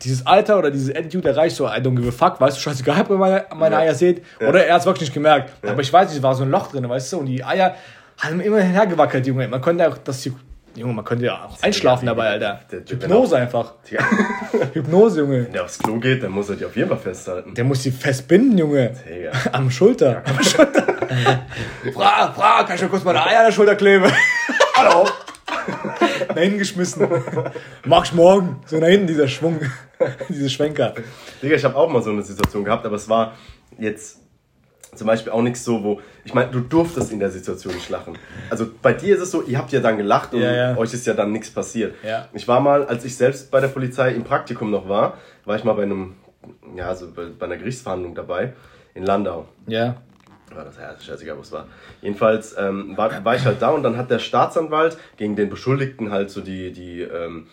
[0.02, 3.00] dieses Alter oder dieses Attitude erreicht, so, I don't give a fuck, weißt du, scheißegal,
[3.02, 3.80] ob ihr meine, meine Ja.
[3.82, 5.50] Eier seht, oder er hat es wirklich nicht gemerkt.
[5.66, 7.74] Aber ich weiß nicht, es war so ein Loch drin, weißt du, und die Eier
[8.18, 9.48] haben immer hergewackelt, Junge.
[9.48, 10.28] Man konnte auch, das,
[10.74, 12.60] Junge, man könnte ja auch einschlafen dabei, Alter.
[12.70, 13.74] Der Typ, Hypnose einfach.
[13.90, 14.04] Digga,
[14.74, 15.44] Hypnose, Junge.
[15.46, 17.54] Wenn der aufs Klo geht, dann muss er die auf jeden Fall festhalten.
[17.54, 18.92] Der muss die festbinden, Junge.
[19.08, 19.32] Digga.
[19.52, 20.22] Am Schulter.
[20.26, 20.82] Am Schulter.
[21.94, 24.12] Fra, Fra, kann ich mir kurz meine Eier an der Schulter kleben?
[24.76, 25.08] Hallo.
[26.28, 27.08] Nach hinten geschmissen.
[27.84, 28.60] Mach ich morgen.
[28.66, 29.60] So nach hinten, dieser Schwung.
[30.28, 30.94] Diese Schwenker.
[31.42, 33.34] Digga, ich habe auch mal so eine Situation gehabt, aber es war
[33.78, 34.18] jetzt
[34.94, 36.00] zum Beispiel auch nichts so, wo.
[36.24, 38.16] Ich meine, du durftest in der Situation nicht lachen.
[38.50, 40.76] Also bei dir ist es so, ihr habt ja dann gelacht und Ja, ja.
[40.76, 41.94] euch ist ja dann nichts passiert.
[42.04, 42.28] Ja.
[42.32, 45.64] Ich war mal, als ich selbst bei der Polizei im Praktikum noch war, war ich
[45.64, 46.14] mal bei einem,
[46.76, 48.54] ja, also bei, bei einer Gerichtsverhandlung dabei
[48.94, 49.46] in Landau.
[49.66, 49.96] Ja.
[50.54, 51.66] War das, ja, scheißegal, wo es war.
[52.00, 56.10] Jedenfalls ähm, war, war ich halt da und dann hat der Staatsanwalt gegen den Beschuldigten
[56.10, 57.46] halt so die, die, ähm,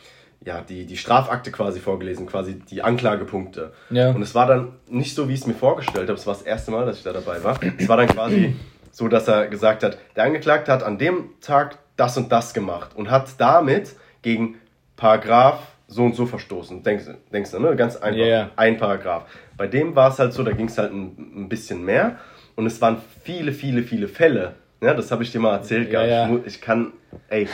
[0.45, 3.73] ja, die, die Strafakte quasi vorgelesen, quasi die Anklagepunkte.
[3.89, 4.11] Ja.
[4.11, 6.19] Und es war dann nicht so, wie ich es mir vorgestellt habe.
[6.19, 7.59] Es war das erste Mal, dass ich da dabei war.
[7.77, 8.55] Es war dann quasi
[8.91, 12.91] so, dass er gesagt hat, der Angeklagte hat an dem Tag das und das gemacht
[12.95, 14.55] und hat damit gegen
[14.95, 16.83] Paragraph so und so verstoßen.
[16.83, 17.75] Denkst, denkst du, ne?
[17.75, 18.17] Ganz einfach.
[18.17, 18.51] Ja.
[18.55, 19.25] Ein Paragraph.
[19.57, 22.17] Bei dem war es halt so, da ging es halt ein, ein bisschen mehr.
[22.55, 24.53] Und es waren viele, viele, viele Fälle.
[24.81, 26.31] Ja, das habe ich dir mal erzählt Ja, gehabt.
[26.31, 26.37] ja.
[26.45, 26.91] Ich, ich kann,
[27.29, 27.47] ey,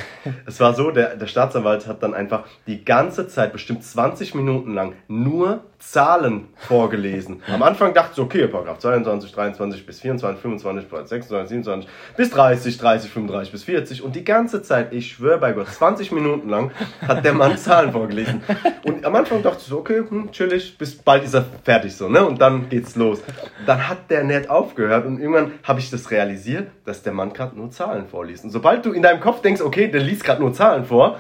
[0.46, 4.74] es war so, der, der Staatsanwalt hat dann einfach die ganze Zeit, bestimmt 20 Minuten
[4.74, 7.42] lang, nur Zahlen vorgelesen.
[7.48, 12.78] Am Anfang dachte ich, okay, Paragraph 22, 23 bis 24, 25, 26, 27 bis 30,
[12.78, 16.72] 30, 35 bis 40 und die ganze Zeit, ich schwöre bei Gott, 20 Minuten lang
[17.08, 18.44] hat der Mann Zahlen vorgelesen.
[18.86, 22.08] Und am Anfang dachte ich so, okay, hm, chillig, bis bald ist er fertig so,
[22.08, 22.26] ne?
[22.26, 23.22] Und dann geht's los.
[23.66, 27.56] Dann hat der nicht aufgehört und irgendwann habe ich das realisiert, dass der Mann gerade
[27.58, 28.44] nur Zahlen vorliest.
[28.44, 31.18] Und sobald du in deinem Kopf denkst, okay, der liest gerade nur Zahlen vor,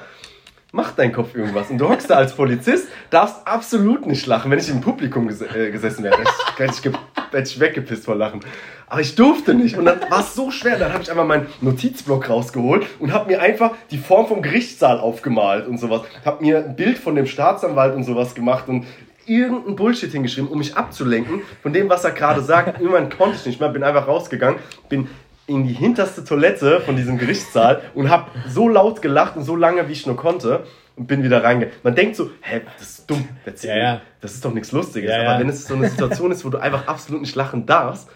[0.71, 1.69] macht dein Kopf irgendwas.
[1.69, 4.51] Und du hockst da als Polizist, darfst absolut nicht lachen.
[4.51, 6.17] Wenn ich im Publikum ges äh, gesessen wäre,
[6.57, 6.91] hätte ich,
[7.32, 8.41] hätte ich weggepisst vor Lachen.
[8.88, 9.77] Aber ich durfte nicht.
[9.77, 10.77] Und dann war es so schwer.
[10.77, 14.99] Dann habe ich einfach meinen Notizblock rausgeholt und habe mir einfach die Form vom Gerichtssaal
[14.99, 16.01] aufgemalt und sowas.
[16.25, 18.86] Habe mir ein Bild von dem Staatsanwalt und sowas gemacht und
[19.25, 22.79] irgendeinen Bullshit hingeschrieben, um mich abzulenken von dem, was er gerade sagt.
[22.79, 24.59] Irgendwann konnte ich nicht mehr, bin einfach rausgegangen,
[24.89, 25.07] bin
[25.52, 29.88] in die hinterste Toilette von diesem Gerichtssaal und habe so laut gelacht und so lange,
[29.88, 31.80] wie ich nur konnte und bin wieder reingegangen.
[31.84, 34.02] Man denkt so, hä, das ist dumm, erzähl Ja, ja.
[34.20, 35.10] das ist doch nichts Lustiges.
[35.10, 38.10] Ja, Aber wenn es so eine Situation ist, wo du einfach absolut nicht lachen darfst,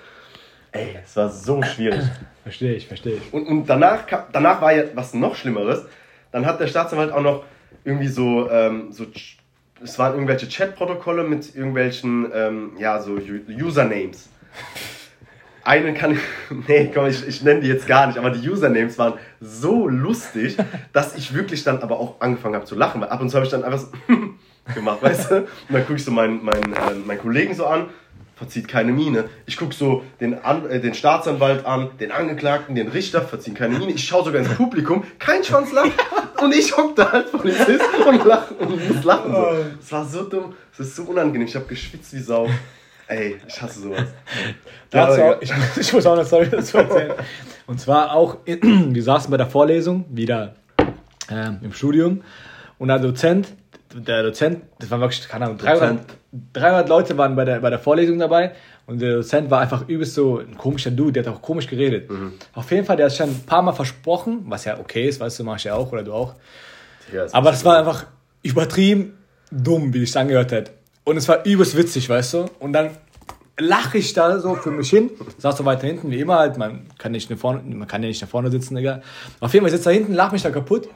[0.72, 2.02] ey, es war so schwierig.
[2.44, 3.34] Verstehe ich, verstehe ich.
[3.34, 5.86] Und, und danach, kam, danach war ja was noch Schlimmeres.
[6.32, 7.44] Dann hat der Staatsanwalt auch noch
[7.84, 9.06] irgendwie so, ähm, so
[9.84, 13.18] es waren irgendwelche Chatprotokolle mit irgendwelchen, ähm, ja, so
[13.50, 14.30] Usernames.
[15.66, 16.20] Einen kann ich,
[16.68, 20.58] nee, komm, ich, ich nenne die jetzt gar nicht, aber die Usernames waren so lustig,
[20.94, 23.02] dass ich wirklich dann aber auch angefangen habe zu lachen.
[23.02, 23.88] Weil ab und zu habe ich dann einfach so
[24.74, 25.36] gemacht, weißt du?
[25.38, 27.88] Und dann gucke ich so meinen, meinen, äh, meinen Kollegen so an,
[28.36, 29.26] verzieht keine Miene.
[29.48, 33.80] Ich gucke so den, an, äh, den Staatsanwalt an, den Angeklagten, den Richter, verziehen keine
[33.80, 33.92] Miene.
[33.94, 35.94] Ich schaue sogar ins Publikum, kein Schwanz lacht.
[36.42, 39.32] Und ich hock da als Polizist und lach und muss lachen.
[39.32, 39.48] So.
[39.82, 41.48] Es war so dumm, es ist so unangenehm.
[41.48, 42.48] Ich habe geschwitzt wie Sau.
[43.08, 44.06] Ey, ich hasse sowas.
[44.90, 47.14] Dazu auch, ich, ich muss auch eine Story dazu erzählen.
[47.68, 50.56] Und zwar auch, wir saßen bei der Vorlesung, wieder
[51.30, 52.24] ähm, im Studium.
[52.78, 53.50] Und der Dozent,
[53.94, 56.18] der Dozent, das waren wirklich, keine Ahnung, 300, Dozent.
[56.54, 58.54] 300 Leute waren bei der, bei der Vorlesung dabei.
[58.88, 62.10] Und der Dozent war einfach übelst so ein komischer Dude, der hat auch komisch geredet.
[62.54, 65.40] Auf jeden Fall, der hat schon ein paar Mal versprochen, was ja okay ist, weißt
[65.40, 66.36] du, mach ich ja auch oder du auch.
[67.12, 68.06] Ja, es Aber das war einfach
[68.44, 69.18] übertrieben
[69.52, 70.72] dumm, wie ich angehört hat.
[71.06, 72.46] Und es war übelst witzig, weißt du?
[72.60, 72.98] Und dann
[73.58, 76.88] lache ich da so für mich hin, saß so weiter hinten, wie immer halt, man
[76.98, 79.02] kann, nicht nach vorne, man kann ja nicht nach vorne sitzen, Digga.
[79.40, 80.90] Auf jeden Fall sitzt da hinten, lach mich da kaputt,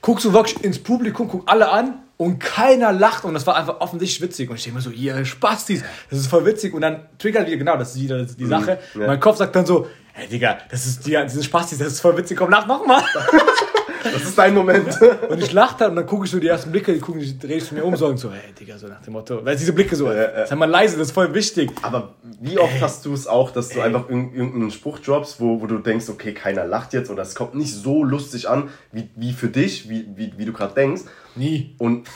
[0.00, 3.80] guckst du wirklich ins Publikum, guck alle an und keiner lacht und das war einfach
[3.80, 4.50] offensichtlich witzig.
[4.50, 6.74] Und ich denke mir so, ihr Spastis, das ist voll witzig.
[6.74, 8.78] Und dann triggert wieder, genau, das ist wieder die Sache.
[8.94, 9.06] ja.
[9.06, 12.16] Mein Kopf sagt dann so, hey Digga, das ist die, diese Spastis, das ist voll
[12.16, 13.02] witzig, komm, lach nochmal.
[14.02, 14.88] Das ist dein Moment.
[15.28, 17.54] Und ich lachte und dann gucke ich so die ersten Blicke, die gucken, die dreh
[17.58, 19.72] ich zu mir um so und so, hey Digga, so nach dem Motto, weil diese
[19.72, 20.46] Blicke so, ja.
[20.46, 21.70] sei mal leise, das ist voll wichtig.
[21.82, 25.60] Aber wie oft hast du es auch, dass du einfach irg- irgendeinen Spruch droppst, wo,
[25.60, 29.08] wo du denkst, okay, keiner lacht jetzt oder es kommt nicht so lustig an, wie,
[29.16, 31.02] wie für dich, wie, wie, wie du gerade denkst.
[31.36, 31.74] Nie.
[31.78, 32.08] Und,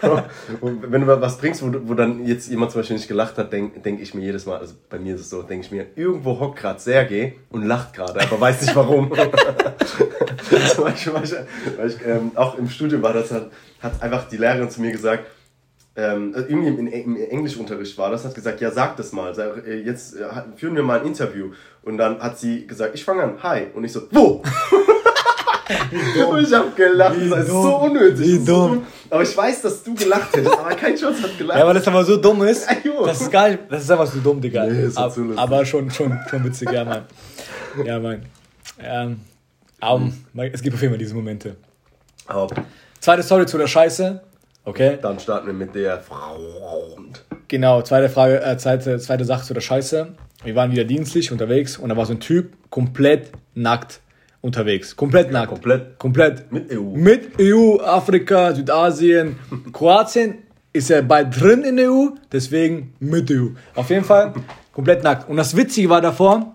[0.60, 3.52] und wenn du was bringst, wo, wo dann jetzt jemand zum Beispiel nicht gelacht hat,
[3.52, 5.86] denke denk ich mir jedes Mal, also bei mir ist es so, denke ich mir,
[5.96, 9.12] irgendwo hockt gerade Sergej und lacht gerade, aber weiß nicht warum.
[10.74, 11.34] zum Beispiel, weil ich,
[11.76, 14.92] weil ich ähm, auch im Studium war, das hat, hat einfach die Lehrerin zu mir
[14.92, 15.24] gesagt,
[15.96, 19.82] ähm, irgendwie im, im Englischunterricht war das, hat gesagt, ja, sag das mal, sag, äh,
[19.82, 20.26] jetzt äh,
[20.56, 21.50] führen wir mal ein Interview.
[21.82, 23.66] Und dann hat sie gesagt, ich fange an, hi.
[23.74, 24.42] Und ich so, wo?
[26.28, 27.62] Und ich hab gelacht, Wie das ist dumm.
[27.62, 28.26] so unnötig.
[28.26, 28.86] Wie so dumm.
[29.10, 31.58] Aber ich weiß, dass du gelacht hättest, aber kein Schatz hat gelacht.
[31.58, 32.66] Ja, weil das aber so dumm ist,
[33.04, 34.66] das ist gar nicht, das ist einfach so dumm, Digga.
[34.66, 37.02] Nee, Ab- aber schon, schon, schon witzig, ja, Mann.
[37.84, 38.22] Ja, Mann.
[38.82, 39.20] Ähm,
[39.80, 40.12] um,
[40.52, 41.56] es gibt auf jeden Fall diese Momente.
[42.26, 42.48] Aber
[43.00, 44.20] Zweite Story zu der Scheiße.
[44.64, 44.98] Okay.
[45.00, 46.38] dann starten wir mit der Frau.
[47.48, 50.08] Genau, zweite Frage, äh, zweite, zweite Sache zu der Scheiße.
[50.44, 54.00] Wir waren wieder dienstlich unterwegs und da war so ein Typ komplett nackt
[54.40, 54.96] unterwegs.
[54.96, 55.48] Komplett nackt.
[55.48, 55.98] komplett.
[55.98, 56.52] Komplett.
[56.52, 56.82] Mit EU.
[56.82, 59.36] Mit EU, Afrika, Südasien,
[59.72, 60.38] Kroatien
[60.72, 63.48] ist ja bald drin in der EU, deswegen mit EU.
[63.74, 64.34] Auf jeden Fall
[64.72, 65.28] komplett nackt.
[65.28, 66.54] Und das Witzige war davor,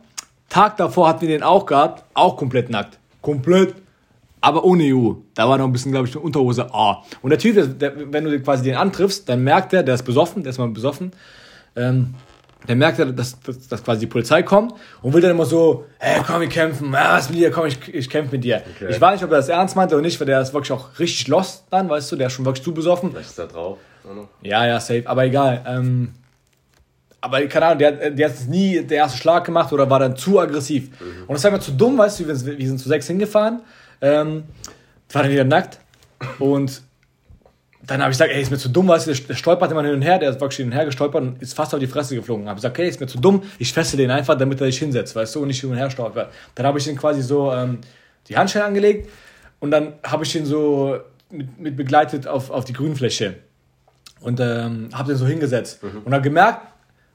[0.49, 2.97] Tag davor hatten wir den auch gehabt, auch komplett nackt.
[3.21, 3.75] Komplett,
[4.39, 5.13] aber ohne EU.
[5.33, 7.03] Da war noch ein bisschen, glaube ich, eine Unterhose A.
[7.21, 10.43] Und der Typ, der, wenn du quasi den antriffst, dann merkt er, der ist besoffen,
[10.43, 11.11] der ist mal besoffen,
[11.75, 12.13] ähm,
[12.67, 15.85] dann merkt er, dass, dass, dass quasi die Polizei kommt und will dann immer so,
[15.99, 18.61] hey, komm, wir kämpfen, ja, was mit dir, komm, ich, ich kämpfe mit dir.
[18.75, 18.91] Okay.
[18.91, 20.99] Ich weiß nicht, ob er das ernst meinte oder nicht, weil der ist wirklich auch
[20.99, 23.11] richtig lost dann, weißt du, der ist schon wirklich zu besoffen.
[23.11, 23.77] Vielleicht ist da drauf.
[24.41, 25.63] Ja, ja, safe, aber egal.
[25.67, 26.13] Ähm,
[27.21, 30.39] aber keine Ahnung, der, der hat nie den ersten Schlag gemacht oder war dann zu
[30.39, 30.89] aggressiv.
[31.27, 33.61] Und das war mir zu dumm, weißt du, wir, wir sind zu sechs hingefahren,
[34.01, 34.43] ähm,
[35.11, 35.79] war dann wieder nackt
[36.37, 36.83] und
[37.87, 39.93] dann habe ich gesagt, ey, ist mir zu dumm, weißt du, der stolpert immer hin
[39.93, 42.15] und her, der ist wirklich hin und her gestolpert und ist fast auf die Fresse
[42.15, 42.47] geflogen.
[42.47, 44.79] Habe ich gesagt, okay, ist mir zu dumm, ich fesse den einfach, damit er sich
[44.79, 46.31] hinsetzt, weißt du, und nicht hin und her stolpert.
[46.55, 47.79] Dann habe ich den quasi so ähm,
[48.27, 49.09] die Handschellen angelegt
[49.59, 50.97] und dann habe ich ihn so
[51.29, 53.35] mit, mit begleitet auf, auf die Grünfläche
[54.21, 56.01] und ähm, habe den so hingesetzt Mhm.
[56.05, 56.61] und dann gemerkt,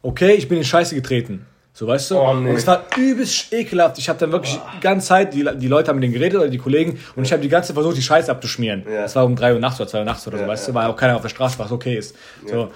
[0.02, 1.46] okay, ich bin in Scheiße getreten.
[1.72, 2.18] So, weißt du?
[2.18, 2.50] Oh, nee.
[2.50, 3.98] Und es war übelst ekelhaft.
[3.98, 6.48] Ich habe dann wirklich die ganze Zeit, die, die Leute haben mit denen geredet oder
[6.48, 8.84] die Kollegen und ich habe die ganze Zeit versucht, die Scheiße abzuschmieren.
[8.90, 9.04] Ja.
[9.04, 10.72] Es war um 3 Uhr nachts oder 2 Uhr nachts oder so, Ja, weißt ja.
[10.72, 12.14] du, weil auch keiner auf der Straße war, was okay ist.
[12.46, 12.70] So.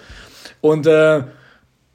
[0.60, 1.22] Und äh,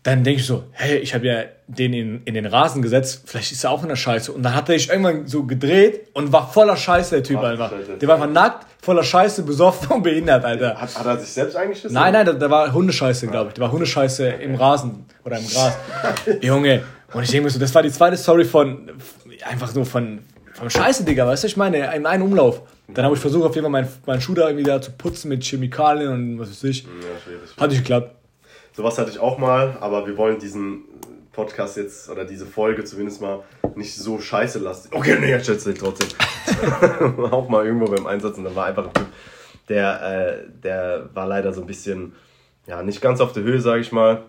[0.04, 3.52] dann denke ich so, hey, ich habe ja den in, in den Rasen gesetzt, vielleicht
[3.52, 4.32] ist er auch in der Scheiße.
[4.32, 7.50] Und dann hat er sich irgendwann so gedreht und war voller Scheiße, der Typ Ach,
[7.50, 7.72] einfach.
[7.72, 7.98] Scheiße.
[7.98, 10.80] Der war einfach nackt, voller Scheiße, besoffen und behindert, Alter.
[10.80, 11.94] Hat, hat er sich selbst eingeschissen?
[11.94, 13.56] Nein, nein, da, da war Hundescheiße, glaube ich.
[13.56, 15.74] Da war Hundescheiße im Rasen oder im Gras.
[16.42, 16.84] Junge.
[17.14, 18.92] Und ich denke mir so, das war die zweite Story von,
[19.46, 20.20] einfach so von,
[20.54, 22.62] von Scheiße, Digga, weißt du, ich meine, in einem Umlauf.
[22.94, 25.30] Dann habe ich versucht, auf jeden Fall meinen, meinen Schuh da irgendwie da zu putzen
[25.30, 26.84] mit Chemikalien und was weiß ich.
[26.84, 26.90] Ja,
[27.24, 27.50] schwierig.
[27.58, 28.16] Hat nicht geklappt.
[28.74, 30.86] Sowas hatte ich auch mal, aber wir wollen diesen
[31.32, 33.44] Podcast jetzt oder diese Folge zumindest mal
[33.76, 34.90] nicht so scheiße lassen.
[34.92, 36.10] Okay, nee, jetzt schätze ich trotzdem.
[37.32, 39.08] auch mal irgendwo beim Einsatz und da war einfach ein Typ,
[39.70, 42.14] der, äh, der war leider so ein bisschen,
[42.68, 44.24] ja, nicht ganz auf der Höhe, sage ich mal.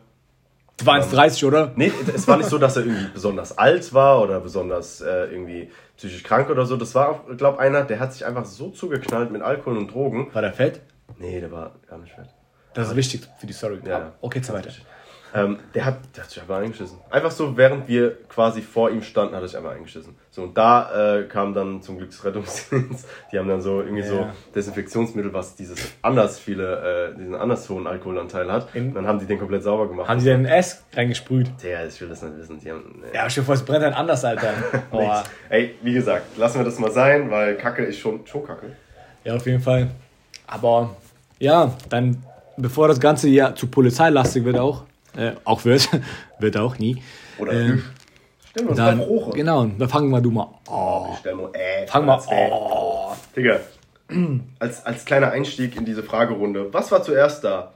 [0.77, 1.73] Das war 1,30, oder?
[1.77, 5.71] Nee, es war nicht so, dass er irgendwie besonders alt war oder besonders äh, irgendwie
[5.97, 6.77] psychisch krank oder so.
[6.77, 10.31] Das war, glaube einer, der hat sich einfach so zugeknallt mit Alkohol und Drogen.
[10.33, 10.81] War der fett?
[11.19, 12.29] Nee, der war gar nicht fett.
[12.75, 13.81] Das ist wichtig für die Story.
[13.85, 14.13] Ja.
[14.21, 14.71] Okay, zwei weiter.
[15.33, 16.99] Ähm, der, hat, der hat sich einfach eingeschissen.
[17.09, 20.17] Einfach so, während wir quasi vor ihm standen, hat er sich einfach eingeschissen.
[20.33, 23.07] So, und da äh, kam dann zum Glück das Rettungsdienst.
[23.31, 24.35] Die haben dann so irgendwie so Ja.
[24.57, 28.75] Desinfektionsmittel, was dieses anders viele, äh, diesen anders hohen Alkoholanteil hat.
[28.75, 30.09] In- dann haben die den komplett sauber gemacht.
[30.09, 31.53] Haben die ein S reingesprüht?
[31.63, 32.59] Der, ich will das nicht wissen.
[32.59, 33.15] Die haben, nee.
[33.17, 34.53] Ja, dir vor, es brennt dann anders, Alter.
[34.91, 35.23] Boah.
[35.49, 38.75] Ey, wie gesagt, lassen wir das mal sein, weil Kacke ist schon, schon Kacke.
[39.23, 39.91] Ja, auf jeden Fall.
[40.49, 40.97] Aber
[41.39, 42.21] ja, dann,
[42.61, 44.85] bevor das Ganze ja zu polizeilastig wird auch,
[45.17, 45.89] äh, auch wird,
[46.39, 47.03] wird auch nie.
[47.39, 47.83] Oder Ähm,
[48.51, 49.31] Stellen wir uns Dann, mal hoch.
[49.33, 50.49] genau, dann fangen wir du mal.
[50.69, 52.21] Oh, Stell mal, äh, fang mal.
[52.31, 52.49] äh.
[52.51, 53.13] Oh.
[53.37, 53.61] Digga,
[54.59, 57.75] als, als kleiner Einstieg in diese Fragerunde, was war zuerst da?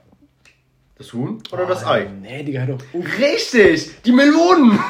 [0.99, 2.09] Das Huhn oder das Ei?
[2.20, 2.85] Nee, Digga, hör doch.
[2.93, 3.18] auf.
[3.18, 4.78] Richtig, die Melonen!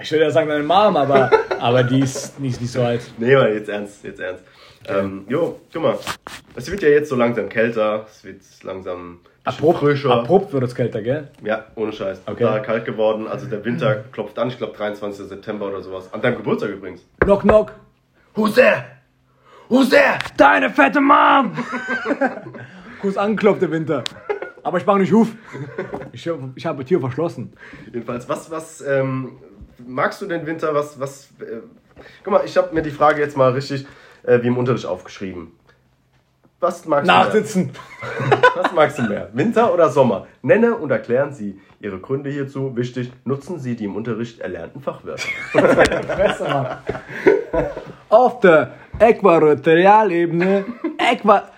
[0.00, 1.28] Ich würde ja sagen, deine Mom, aber,
[1.58, 3.00] aber die ist nicht, nicht so alt.
[3.18, 4.44] nee, mal jetzt ernst, jetzt ernst.
[4.88, 5.98] Ähm, jo, guck mal,
[6.54, 10.10] es wird ja jetzt so langsam kälter, es wird langsam Abrupt, frischer.
[10.10, 11.28] abrupt wird es kälter, gell?
[11.42, 12.22] Ja, ohne Scheiß.
[12.26, 12.44] Okay.
[12.44, 15.26] Total kalt geworden, also der Winter klopft an, ich glaube 23.
[15.26, 16.12] September oder sowas.
[16.12, 17.04] An deinem Geburtstag übrigens.
[17.20, 17.72] Knock, knock.
[18.34, 18.84] Who's there?
[19.68, 20.18] Who's there?
[20.36, 21.52] Deine fette Mom!
[23.00, 24.04] Kurz angeklopft, der Winter.
[24.62, 25.28] Aber ich mach nicht Huf.
[26.12, 27.52] Ich, ich habe die Tür verschlossen.
[27.86, 29.38] Jedenfalls, was, was ähm,
[29.86, 30.74] magst du den Winter?
[30.74, 31.28] Was, was?
[31.40, 31.60] Äh,
[32.24, 33.86] guck mal, ich habe mir die Frage jetzt mal richtig
[34.28, 35.52] äh, wie im Unterricht aufgeschrieben.
[36.60, 37.66] Was magst du Nachsitzen.
[37.66, 38.38] mehr?
[38.56, 39.28] Was magst du mehr?
[39.32, 40.26] Winter oder Sommer?
[40.42, 42.74] Nenne und erklären Sie Ihre Gründe hierzu.
[42.76, 45.28] Wichtig, nutzen Sie die im Unterricht erlernten Fachwörter.
[45.54, 46.78] Mann.
[48.08, 50.64] Auf der Äquatorialebene,
[50.98, 51.48] Äqua...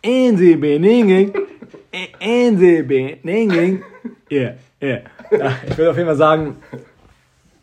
[0.00, 1.32] Inse Beninging,
[2.20, 3.82] Inse Beninging,
[4.30, 5.00] yeah, yeah.
[5.32, 6.56] Ja, Ich würde auf jeden Fall sagen,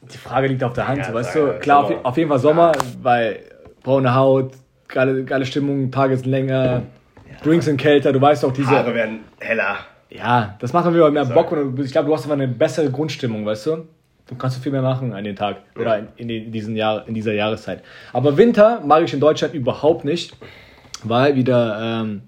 [0.01, 1.39] die Frage liegt auf der Hand, Ja, weißt du?
[1.47, 3.39] ja, Klar, auf, auf jeden Fall Sommer, weil
[3.85, 4.51] braune Haut,
[4.87, 6.81] geile, geile Stimmung, Tage sind länger,
[7.43, 8.69] Drinks sind kälter, du weißt auch diese...
[8.71, 9.77] Haare werden heller.
[10.09, 13.45] Ja, das macht wieder mehr Bock und ich glaube, du hast einfach eine bessere Grundstimmung,
[13.45, 13.87] weißt du?
[14.27, 17.13] Du kannst viel mehr machen an den Tag oder in, in, den- diesen Jahr, in
[17.13, 17.83] dieser Jahreszeit.
[18.11, 20.35] Aber Winter mag ich in Deutschland überhaupt nicht,
[21.03, 22.21] weil wieder ähm,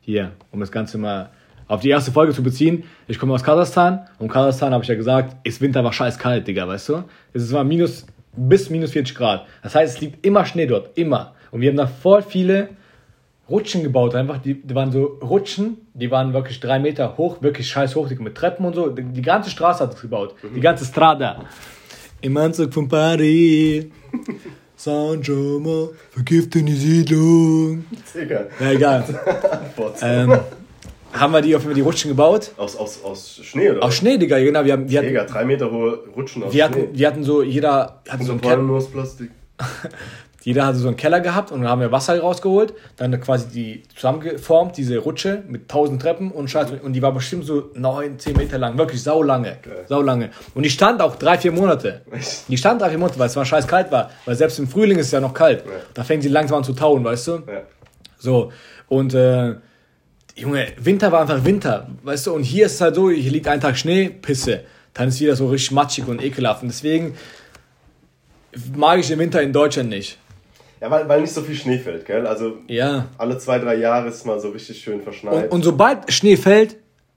[0.00, 1.28] hier, um das Ganze mal
[1.68, 4.96] auf die erste Folge zu beziehen, ich komme aus Kasachstan und Kasachstan, habe ich ja
[4.96, 7.04] gesagt, ist Winter war scheiß kalt, Digga, weißt du?
[7.34, 8.06] Es ist mal minus,
[8.38, 9.46] bis minus 40 Grad.
[9.62, 11.34] Das heißt, es liegt immer Schnee dort, immer.
[11.50, 12.70] Und wir haben da voll viele
[13.48, 17.68] Rutschen gebaut, einfach, die, die waren so Rutschen, die waren wirklich drei Meter hoch, wirklich
[17.68, 18.88] scheiß hoch, mit Treppen und so.
[18.90, 21.44] Die, die ganze Straße hat es gebaut, die ganze Strada.
[22.20, 23.86] Im Anzug von Paris,
[24.76, 27.86] Saint-Germain, vergiften die Siedlung.
[28.14, 28.46] Digga.
[28.60, 29.04] Ja, egal.
[30.02, 30.38] ähm,
[31.12, 32.52] haben wir die auf jeden Fall die Rutschen gebaut?
[32.56, 33.82] Aus, aus, aus Schnee oder?
[33.82, 34.64] Aus Schnee, Digga, genau.
[34.64, 36.80] Wir, haben, wir, hatten, Digga, drei Meter hohe Rutschen aus wir, Schnee.
[36.80, 39.30] hatten, wir hatten so, jeder hatte so und einen vor allem Keller, nur aus Plastik.
[40.42, 43.82] jeder hatte so einen Keller gehabt und dann haben wir Wasser rausgeholt, dann quasi die
[43.94, 46.72] zusammengeformt, diese Rutsche mit tausend Treppen und Scheiß.
[46.82, 49.58] Und die war bestimmt so neun, zehn Meter lang, wirklich saulange.
[49.86, 50.30] Saulange.
[50.54, 52.02] Und die stand auch drei, vier Monate.
[52.48, 54.10] Die stand drei, vier Monate, weil es mal scheiß kalt war.
[54.24, 55.64] Weil selbst im Frühling ist es ja noch kalt.
[55.94, 57.32] Da fängt sie langsam an zu tauen, weißt du?
[57.32, 57.62] Ja.
[58.18, 58.50] So,
[58.88, 59.56] und äh,
[60.38, 63.48] Junge, Winter war einfach Winter, weißt du, und hier ist es halt so, hier liegt
[63.48, 64.64] ein Tag Schnee, Pisse.
[64.94, 66.62] Dann ist wieder so richtig matschig und ekelhaft.
[66.62, 67.14] Und deswegen
[68.76, 70.18] mag ich den Winter in Deutschland nicht.
[70.80, 72.26] Ja, weil, weil nicht so viel Schnee fällt, gell?
[72.26, 73.06] Also Ja.
[73.18, 75.44] alle zwei, drei Jahre ist mal so richtig schön verschneit.
[75.46, 76.76] Und, und sobald Schnee fällt,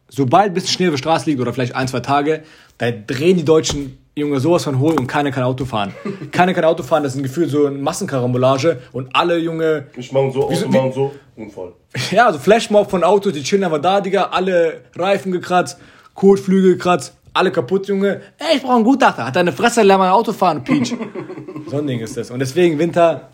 [0.09, 2.43] sobald ein bisschen Schnee auf der Straße liegt oder vielleicht ein, zwei Tage,
[2.79, 5.93] da drehen die Deutschen Junge sowas von hohl und keiner kann Auto fahren.
[6.31, 10.11] keiner kann Auto fahren, das ist ein Gefühl so eine Massenkarambolage und alle Junge, ich
[10.11, 11.71] mache so, Auto machen so, Unfall.
[12.11, 15.77] ja, so Flashmob von Autos, die chillen einfach da, Digga, alle Reifen gekratzt,
[16.13, 18.21] Kotflügel gekratzt, alle kaputt, Junge.
[18.37, 19.25] Ey, ich brauche einen Gutachter.
[19.25, 20.93] Hat deine Fresse, lern mal Auto fahren, Peach.
[21.67, 22.31] so ein Ding ist das.
[22.31, 23.29] Und deswegen Winter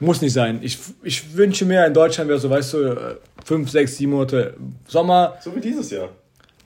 [0.00, 0.58] muss nicht sein.
[0.62, 2.96] Ich, ich wünsche mir, in Deutschland wäre so, weißt du, äh,
[3.44, 4.54] fünf, sechs, sieben Monate
[4.86, 5.36] Sommer.
[5.40, 6.08] So wie dieses Jahr.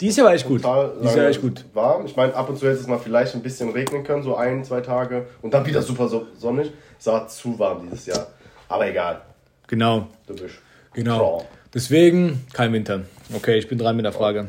[0.01, 0.63] Dies Jahr war echt gut.
[0.63, 1.65] Jahr lange war echt gut.
[1.75, 2.07] warm.
[2.07, 4.65] Ich meine, ab und zu hätte es mal vielleicht ein bisschen regnen können, so ein,
[4.65, 5.27] zwei Tage.
[5.43, 6.73] Und dann wieder super so- sonnig.
[6.99, 8.27] Es war zu warm dieses Jahr.
[8.69, 9.21] Aber egal.
[9.67, 10.57] Genau, Du bist.
[10.95, 11.19] genau.
[11.19, 11.45] Troll.
[11.75, 13.03] Deswegen kein Winter.
[13.35, 14.49] Okay, ich bin dran mit der Frage.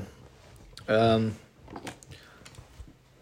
[0.88, 1.36] Ähm,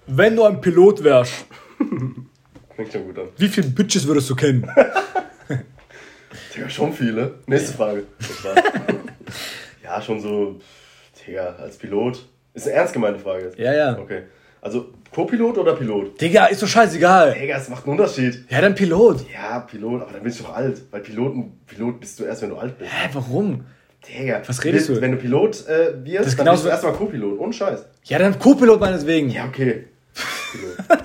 [0.08, 1.46] wenn du ein Pilot wärst,
[2.76, 3.28] Fängt schon gut an.
[3.38, 4.70] wie viele Bitches würdest du kennen?
[6.56, 7.36] Digga, schon viele.
[7.48, 8.04] Nächste Frage.
[9.84, 10.60] Ja, schon so.
[11.26, 12.26] Digga, als Pilot.
[12.54, 13.58] Ist eine ernst gemeinte Frage jetzt.
[13.60, 13.98] Ja, ja.
[14.00, 14.24] Okay.
[14.62, 16.20] Also, Co-Pilot oder Pilot?
[16.20, 17.34] Digga, ist doch scheißegal.
[17.34, 18.46] Digga, es macht einen Unterschied.
[18.50, 19.26] Ja, dann Pilot.
[19.34, 20.82] Ja, Pilot, aber dann bist du doch alt.
[20.92, 22.92] Weil Piloten, Pilot bist du erst, wenn du alt bist.
[22.92, 23.66] Hä, warum?
[24.08, 24.42] Digga.
[24.46, 25.00] Was redest du?
[25.02, 27.40] Wenn du Pilot äh, wirst, ist dann genauso- bist du erstmal Co-Pilot.
[27.40, 27.86] Ohne Scheiß.
[28.06, 29.30] Ja, dann Co-Pilot meineswegen.
[29.30, 29.86] Ja, okay.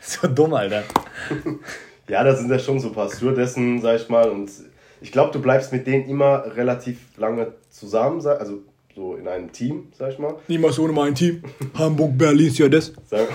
[0.00, 0.82] So dumm, Alter.
[2.08, 4.28] Ja, da sind ja schon so ein paar Stewardessen, sag ich mal.
[4.28, 4.50] Und
[5.00, 8.58] ich glaube, du bleibst mit denen immer relativ lange zusammen, sa- also
[8.94, 10.34] so in einem Team, sag ich mal.
[10.48, 11.42] Niemals ohne mein Team.
[11.78, 12.92] Hamburg, Berlin, ist ja das.
[13.06, 13.28] Sag,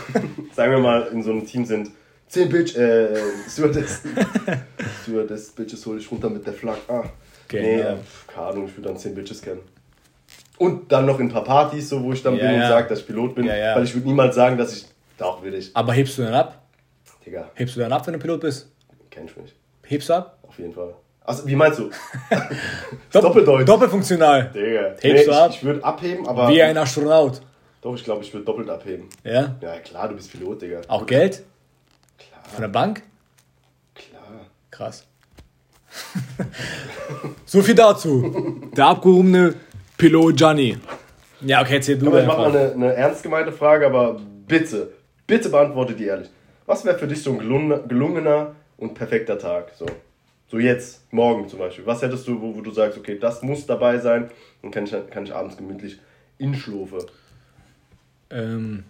[0.53, 1.91] sagen wir mal, in so einem Team sind
[2.27, 3.15] 10 Bitch, äh,
[3.49, 4.11] Stewardessen.
[5.03, 6.81] Stewardess, Bitches hol ich runter mit der Flagge.
[6.87, 7.03] Ah.
[7.45, 7.93] Okay, nee, ja.
[7.93, 7.97] äh,
[8.27, 9.61] keine Ahnung, ich würde dann 10 Bitches kennen.
[10.57, 12.67] Und dann noch in ein paar Partys, so, wo ich dann Ja, bin und ja.
[12.69, 13.45] sage, dass ich Pilot bin.
[13.45, 13.75] Ja, ja.
[13.75, 14.85] Weil ich würde niemals sagen, dass ich.
[15.17, 15.69] Doch, will ich.
[15.75, 16.63] Aber hebst du dann ab?
[17.25, 18.71] Digga, Hebst du dann ab, wenn du Pilot bist?
[19.09, 19.55] kenn ich nicht.
[19.83, 20.37] Hebst du ab?
[20.43, 20.93] Auf jeden Fall.
[21.27, 21.89] Also, wie meinst du?
[23.11, 23.67] Doppeldeutsch.
[23.67, 24.49] Doppelfunktional.
[24.53, 24.95] Digga.
[25.01, 25.55] Du ich?
[25.57, 26.47] Ich würde abheben, aber.
[26.47, 27.41] Wie ein Astronaut.
[27.81, 29.09] Doch, ich glaube, ich würde doppelt abheben.
[29.25, 29.57] Ja?
[29.59, 30.81] Ja, klar, du bist Pilot, Digga.
[30.87, 31.43] Auch Geld?
[32.17, 33.03] Klar, Von der Bank?
[33.93, 34.21] klar.
[34.71, 35.05] Krass.
[37.45, 38.61] so viel dazu.
[38.75, 39.55] Der abgehobene
[39.97, 40.77] Pilot Gianni.
[41.41, 44.93] Ja, okay, erzähl du Aber ich mache mal eine, eine ernst gemeinte Frage, aber bitte,
[45.27, 46.29] bitte beantworte die ehrlich.
[46.65, 49.73] Was wäre für dich so ein gelungener, gelungener und perfekter Tag?
[49.77, 49.85] So.
[50.49, 51.85] So jetzt, morgen zum Beispiel.
[51.85, 54.29] Was hättest du, wo, wo du sagst, okay, das muss dabei sein
[54.61, 55.99] und kann ich, kann ich abends gemütlich
[56.37, 57.05] inschlufe.
[58.29, 58.83] Ähm,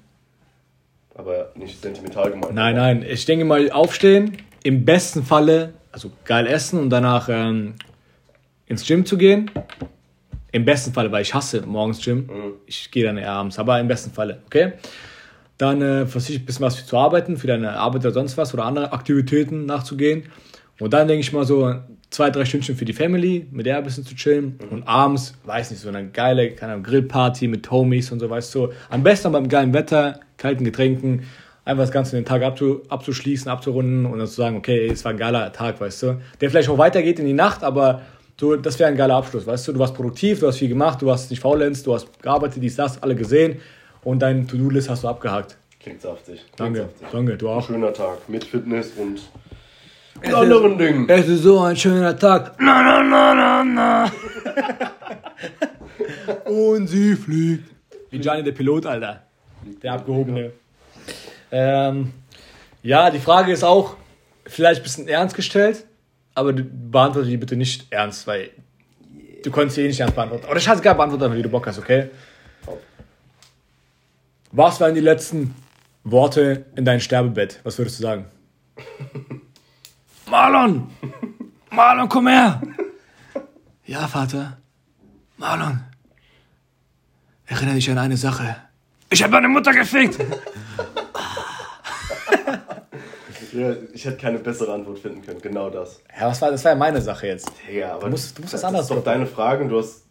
[1.16, 2.54] Aber nicht sentimental gemeint.
[2.54, 3.06] nein, nein.
[3.08, 7.76] Ich denke mal, aufstehen, im besten Falle, also geil essen und danach ähm,
[8.68, 9.50] ins Gym zu gehen.
[10.52, 12.30] Im besten Falle, weil ich hasse morgens Gym.
[12.66, 14.74] Ich gehe dann eher abends, aber im besten Falle, okay?
[15.58, 18.54] Dann äh, versuche ich ein bisschen was zu arbeiten, für deine Arbeit oder sonst was
[18.54, 20.30] oder andere Aktivitäten nachzugehen.
[20.80, 21.74] Und dann denke ich mal so
[22.10, 24.60] zwei, drei Stündchen für die Family, mit der ein bisschen zu chillen.
[24.70, 28.70] Und abends, weiß nicht, so eine geile keine Grillparty mit Homies und so, weißt du.
[28.90, 31.24] Am besten beim geilen Wetter, kalten Getränken,
[31.66, 35.12] einfach das Ganze den Tag abzu, abzuschließen, abzurunden und dann zu sagen, okay, es war
[35.12, 36.22] ein geiler Tag, weißt du.
[36.40, 38.04] Der vielleicht auch weitergeht in die Nacht, aber
[38.40, 39.74] so, das wäre ein geiler Abschluss, weißt du.
[39.74, 42.76] Du warst produktiv, du hast viel gemacht, du hast nicht faulenzt, du hast gearbeitet, dies,
[42.76, 43.60] das, alle gesehen
[44.04, 45.58] und deine To-Do-List hast du abgehakt.
[45.80, 46.36] Klingt saftig.
[46.36, 47.08] Klingt Danke, saftig.
[47.12, 47.66] danke, du auch.
[47.66, 49.22] Schöner Tag mit Fitness und
[50.22, 51.10] mit anderen Dingen.
[51.10, 52.56] Es ist so ein schöner Tag.
[52.60, 54.12] Na, na, na, na, na.
[56.46, 57.70] Und sie fliegt.
[58.10, 59.24] Wie Gianni der Pilot, Alter.
[59.82, 60.52] Der abgehobene.
[61.52, 62.14] Ähm,
[62.84, 63.96] ja, die Frage ist auch
[64.46, 65.86] vielleicht ein bisschen ernst gestellt,
[66.34, 68.52] aber du beantworte die bitte nicht ernst, weil
[69.44, 70.46] du konntest sie eh nicht ernst beantworten.
[70.50, 72.10] Oder scheißegal, beantworte einfach, wie du Bock hast, okay?
[74.52, 75.54] Was waren die letzten
[76.04, 77.60] Worte in dein Sterbebett?
[77.64, 78.26] Was würdest du sagen?
[80.30, 80.90] Marlon!
[81.72, 82.62] Marlon, komm her!
[83.86, 84.58] Ja, Vater.
[85.38, 85.82] Marlon.
[87.46, 88.56] Erinnere dich an eine Sache.
[89.10, 90.18] Ich habe meine Mutter gefickt!
[93.54, 95.42] Ja, ich hätte keine bessere Antwort finden können.
[95.42, 96.02] Genau das.
[96.20, 97.50] Ja, was war, das war ja meine Sache jetzt.
[97.72, 99.80] Ja, aber Du musst- du musst was das anderes ist doch deine Frage und du
[99.80, 100.04] hast.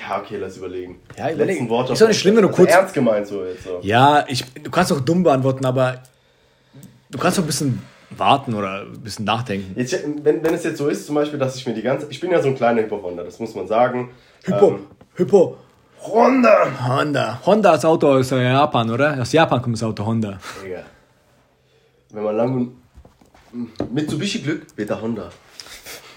[0.00, 1.00] Ja, okay, lass überlegen.
[1.16, 1.56] Ja, Die überleg.
[1.56, 3.78] letzten Worte Ist doch nicht schlimm, wenn du kurz- Ernst gemeint so jetzt so.
[3.82, 6.02] Ja, ich, du kannst auch dumm beantworten, aber
[7.10, 9.78] du kannst auch ein bisschen warten oder ein bisschen nachdenken.
[9.78, 12.06] Jetzt, wenn, wenn es jetzt so ist, zum Beispiel, dass ich mir die ganze.
[12.10, 14.10] Ich bin ja so ein kleiner Hypochonder, das muss man sagen.
[14.44, 15.56] Hypo, Ähm, Hypo.
[16.00, 16.88] Honda!
[16.88, 17.40] Honda.
[17.44, 19.20] Honda ist Auto aus äh, Japan, oder?
[19.20, 20.38] Aus Japan kommt das Auto Honda.
[20.62, 20.82] Digga.
[22.12, 22.76] Wenn man lang und.
[23.92, 25.30] Mitsubishi Glück, wird der Honda.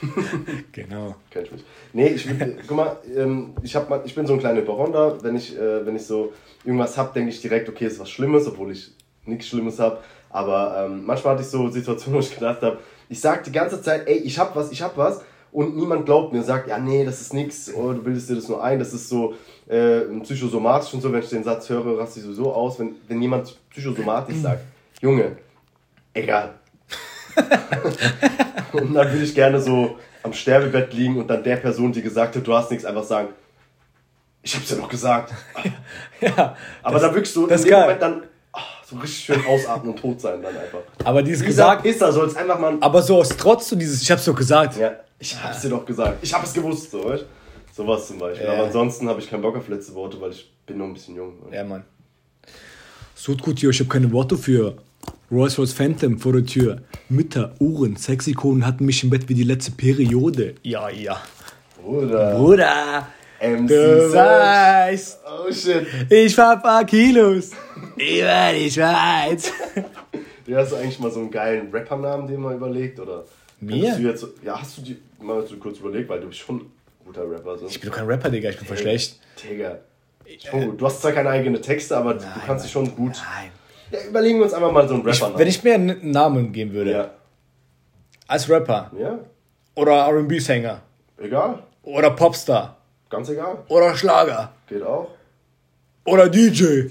[0.72, 1.16] Genau.
[1.30, 1.64] Ich mich.
[1.92, 2.28] Nee, ich,
[2.68, 5.22] guck mal, ähm, ich, hab mal, ich bin so ein kleiner Hypochonder.
[5.24, 6.32] Wenn ich, äh, wenn ich so
[6.64, 8.94] irgendwas hab, denke ich direkt, okay, ist was Schlimmes, obwohl ich
[9.26, 10.04] nichts Schlimmes hab.
[10.30, 13.82] Aber ähm, manchmal hatte ich so Situationen, wo ich gedacht habe, ich sag die ganze
[13.82, 15.22] Zeit, ey, ich hab was, ich hab was.
[15.52, 18.48] Und niemand glaubt mir, sagt, ja, nee, das ist nix, oder du bildest dir das
[18.48, 19.34] nur ein, das ist so
[19.68, 22.78] äh, psychosomatisch und so, wenn ich den Satz höre, raste ich sowieso aus.
[22.80, 24.62] Wenn, wenn jemand psychosomatisch sagt,
[25.02, 25.38] Junge,
[26.14, 26.54] egal.
[28.74, 32.36] und dann würde ich gerne so am Sterbebett liegen und dann der Person, die gesagt
[32.36, 33.30] hat, du hast nichts, einfach sagen,
[34.42, 35.34] ich hab's ja noch gesagt.
[36.22, 36.54] Ja,
[36.84, 37.82] Aber das, da so das in ist dem geil.
[37.82, 38.24] Moment dann
[38.90, 40.80] so richtig schön ausatmen und tot sein dann einfach.
[41.04, 42.78] Aber dieses gesagt, gesagt, ist da, soll es einfach mal.
[42.82, 44.78] aber so aus Trotz so dieses, ich hab's doch gesagt.
[44.78, 46.18] Ja, ich hab's dir doch gesagt.
[46.22, 47.26] Ich hab es gewusst, so, weißt
[47.76, 48.46] Sowas zum Beispiel.
[48.46, 48.54] Ja.
[48.54, 51.16] Aber ansonsten habe ich keinen Bock auf letzte Worte, weil ich bin nur ein bisschen
[51.16, 51.34] jung.
[51.52, 51.84] Ja, Mann.
[53.16, 54.76] So gut hier, ich habe keine Worte für.
[55.32, 56.82] Rolls Royce Phantom vor der Tür.
[57.10, 60.56] Mütter, Uhren, Sexikonen hatten mich im Bett wie die letzte Periode.
[60.64, 61.22] Ja, ja.
[61.82, 62.36] Bruder.
[62.36, 63.08] Bruder,
[63.42, 64.14] MC du Search.
[64.14, 65.86] weißt, Oh shit.
[66.10, 67.52] ich fahr paar Kilos.
[67.96, 69.52] Über die Schweiz.
[70.46, 73.00] Du hast du eigentlich mal so einen geilen Rappernamen dir mal überlegt?
[73.00, 73.24] Oder
[73.60, 73.98] Mir?
[74.00, 76.72] jetzt, ja, hast du die mal so kurz überlegt, weil du bist schon ein
[77.06, 77.58] guter Rapper.
[77.58, 77.68] So.
[77.68, 79.20] Ich bin doch kein Rapper, Digga, ich bin voll schlecht.
[79.44, 79.80] Digga.
[80.50, 80.82] Schon gut.
[80.82, 83.14] Du hast zwar keine eigenen Texte, aber du kannst dich schon gut.
[83.36, 83.52] Nein.
[83.92, 85.40] Ja, überlegen wir uns einfach mal so einen Ich, Rapper.
[85.40, 87.10] wenn ich mir einen Namen geben würde, Ja.
[88.28, 89.20] als Rapper Ja.
[89.76, 90.82] oder RB-Sänger
[91.18, 91.64] Egal.
[91.82, 92.78] oder Popstar
[93.10, 93.64] Ganz egal.
[93.68, 95.08] oder Schlager Geht auch.
[96.10, 96.88] Oder DJ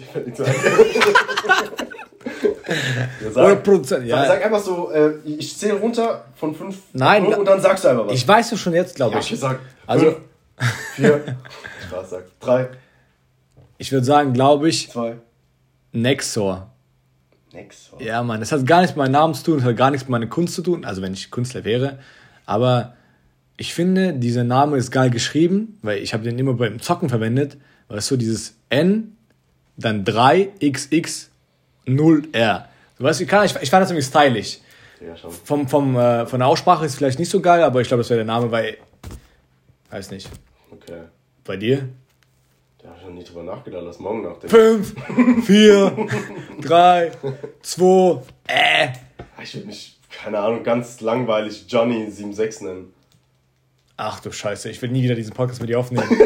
[2.69, 4.01] ja, oder sag, Produzent.
[4.03, 7.61] sag, Ja, sag einfach so, äh, ich zähle runter von fünf Nein, und, und dann
[7.61, 8.15] sagst du einfach was.
[8.15, 9.33] ich weiß es schon jetzt, glaube ja, ich.
[9.33, 10.19] ich sag Also- fünf,
[10.97, 11.37] vier,
[11.89, 12.69] Spaß, sag drei,
[13.79, 15.17] Ich würde sagen, glaube ich, zwei,
[15.93, 16.71] Nexor.
[17.53, 17.91] nix.
[17.99, 20.05] Ja, Mann, das hat gar nichts mit meinem Namen zu tun, das hat gar nichts
[20.07, 21.99] mit meiner Kunst zu tun, also wenn ich Künstler wäre.
[22.45, 22.95] Aber
[23.57, 27.57] ich finde, dieser Name ist geil geschrieben, weil ich habe den immer beim Zocken verwendet,
[27.89, 29.17] weil es so dieses N,
[29.77, 31.27] dann 3XX
[31.87, 32.65] 0R.
[32.99, 34.59] Du weißt, ich, kann, ich, ich fand das irgendwie stylisch.
[35.01, 35.31] Ja, schon.
[35.31, 38.03] Vom, vom, äh, von der Aussprache ist es vielleicht nicht so geil, aber ich glaube,
[38.03, 38.77] das wäre der Name, weil,
[39.91, 40.29] weiß nicht,
[40.73, 41.03] Okay.
[41.45, 41.89] bei dir?
[42.83, 44.85] Da hab ich noch nie drüber nachgedacht, lass morgen nachdenken.
[44.85, 46.07] 5, 4,
[46.61, 47.13] 3,
[47.63, 48.89] 2, äh.
[49.43, 52.93] Ich würde mich, keine Ahnung, ganz langweilig Johnny76 nennen.
[53.97, 56.09] Ach du Scheiße, ich will nie wieder diesen Podcast mit dir aufnehmen.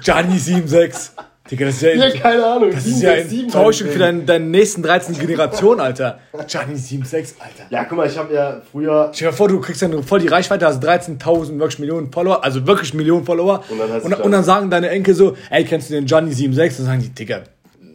[0.00, 1.12] Gianni 76.
[1.50, 2.70] Digga, das ist ja, Ja, keine Ahnung.
[2.70, 6.20] das ist ja 767 Enttäuschung für deine, deine nächsten 13 Generationen, Alter.
[6.46, 7.64] Gianni 76, Alter.
[7.68, 9.10] Ja, guck mal, ich habe ja früher.
[9.12, 12.64] Stell dir vor, du kriegst dann voll die Reichweite, hast 13.000 wirklich Millionen Follower, also
[12.66, 13.64] wirklich Millionen Follower.
[13.68, 16.76] Und dann und, und dann sagen deine Enkel so, ey, kennst du den Gianni 76?
[16.78, 17.40] Dann sagen die, Digga,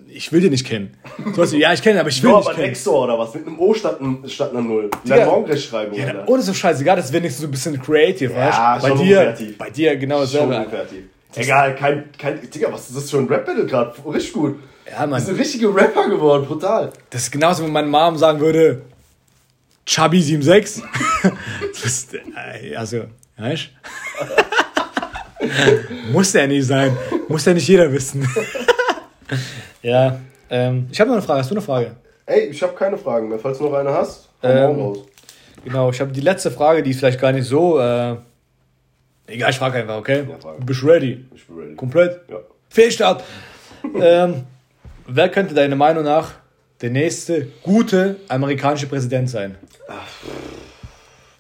[0.09, 0.95] ich will den nicht kennen.
[1.33, 2.67] So was wie, ja, ich kenne ihn, aber ich will Ja, ihn nicht aber kennen.
[2.67, 3.33] Nexor oder was?
[3.33, 4.89] Mit einem O statt, statt einer Null.
[5.05, 8.75] In der Morgenrechtschreibung, Ja, ist so scheißegal, das ist wenigstens so ein bisschen creative, Ja,
[8.75, 8.89] weißt du?
[8.89, 10.55] Bei schon dir, bei dir genau Schon dasselbe.
[10.57, 11.03] unkreativ.
[11.37, 12.49] Egal, kein, kein.
[12.49, 13.93] Digga, was ist das für ein Rap-Battle gerade?
[14.07, 14.59] Richtig gut.
[14.89, 15.41] Ja, Du bist ein Mann.
[15.41, 16.91] richtiger Rapper geworden, brutal.
[17.09, 18.81] Das ist genauso, wenn meine Mom sagen würde,
[19.85, 20.83] Chubby 76.
[21.73, 23.03] das ist, äh, also,
[23.37, 23.69] weißt
[25.39, 26.11] du?
[26.11, 26.95] Muss der nicht sein.
[27.27, 28.27] Muss ja nicht jeder wissen.
[29.81, 30.19] ja,
[30.49, 31.39] ähm, ich habe noch eine Frage.
[31.39, 31.91] Hast du eine Frage?
[32.25, 33.39] Ey, ich habe keine Fragen mehr.
[33.39, 34.97] Falls du noch eine hast, hau Ähm, morgen raus.
[35.63, 37.79] Genau, ich habe die letzte Frage, die ist vielleicht gar nicht so.
[37.79, 38.15] Äh,
[39.27, 40.25] egal, ich frage einfach, okay?
[40.29, 40.63] Ja, frage.
[40.65, 41.25] Bist du ready?
[41.35, 41.75] Ich bin ready.
[41.75, 42.21] Komplett?
[42.29, 42.37] Ja.
[42.69, 43.23] Fehlstart.
[44.01, 44.43] ähm,
[45.07, 46.33] wer könnte deiner Meinung nach
[46.81, 49.55] der nächste gute amerikanische Präsident sein?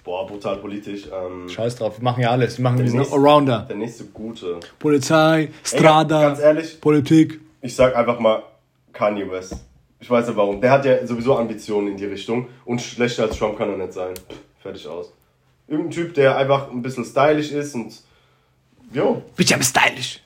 [0.03, 1.03] Boah, brutal politisch.
[1.13, 2.57] Ähm, Scheiß drauf, wir machen ja alles.
[2.57, 3.65] Wir machen diesen nächste- Allrounder.
[3.67, 4.59] der nächste gute.
[4.79, 7.41] Polizei, Ey, Strada, ganz ehrlich, Politik.
[7.61, 8.43] ich sag einfach mal
[8.93, 9.55] Kanye West.
[9.99, 10.61] Ich weiß nicht warum.
[10.61, 12.47] Der hat ja sowieso Ambitionen in die Richtung.
[12.65, 14.13] Und schlechter als Trump kann er nicht sein.
[14.61, 15.11] Fertig aus.
[15.67, 17.93] Irgendein Typ, der einfach ein bisschen stylisch ist und.
[18.93, 20.21] Jo, Bitch, I'm stylish.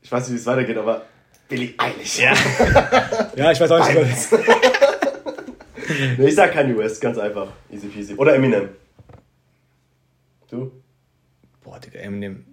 [0.00, 1.02] ich weiß nicht, wie es weitergeht, aber.
[1.48, 2.18] Billy Eilish.
[2.18, 2.32] Ja.
[3.36, 4.30] ja, ich weiß auch nicht, was.
[6.18, 7.48] Nee, ich sag Kanye West, ganz einfach.
[7.70, 8.14] Easy peasy.
[8.14, 8.70] Oder Eminem.
[10.50, 10.72] Du?
[11.62, 12.44] Boah, Digga, Eminem.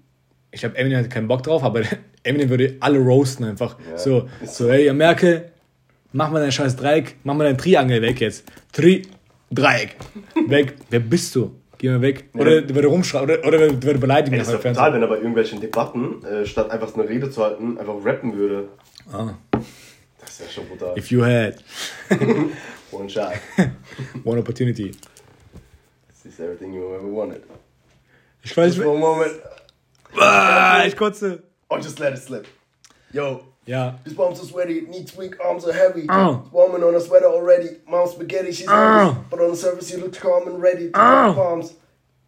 [0.52, 1.82] Ich habe Eminem hat keinen Bock drauf, aber
[2.24, 3.78] Eminem würde alle roasten einfach.
[3.90, 5.52] Ja, so, so, ey, Merkel,
[6.12, 8.46] mach mal dein scheiß Dreieck, mach mal dein Triangel weg jetzt.
[8.72, 9.04] Tri,
[9.56, 9.96] Dreieck.
[10.48, 10.76] Weg.
[10.90, 11.56] Wer bist du?
[11.78, 12.30] Geh mal weg.
[12.34, 14.34] Oder du würde rumschreien, oder, oder du würde beleidigen.
[14.36, 17.44] Ey, das im total, wenn er bei irgendwelchen Debatten, äh, statt einfach eine Rede zu
[17.44, 18.70] halten, einfach rappen würde.
[19.12, 19.34] Ah.
[20.22, 20.98] Das wäre schon brutal.
[20.98, 21.64] If you had
[22.92, 23.34] One shot.
[24.24, 24.92] one opportunity.
[26.08, 27.44] This is everything you ever wanted.
[28.44, 28.86] Ich weiß Just nicht.
[28.88, 29.34] for a moment.
[30.18, 31.44] Ah, ich kotze.
[31.70, 32.48] Or just let it slip.
[33.12, 33.96] Yo, Ja.
[34.04, 36.06] These palms are sweaty, knees weak, arms are heavy.
[36.10, 36.42] Oh.
[36.44, 37.78] This woman on a sweater already.
[37.88, 38.74] Mom spaghetti, she's Oh.
[38.76, 39.16] nervous.
[39.30, 41.34] But on the surface, she looks calm and ready to Oh.
[41.34, 41.74] drop bombs.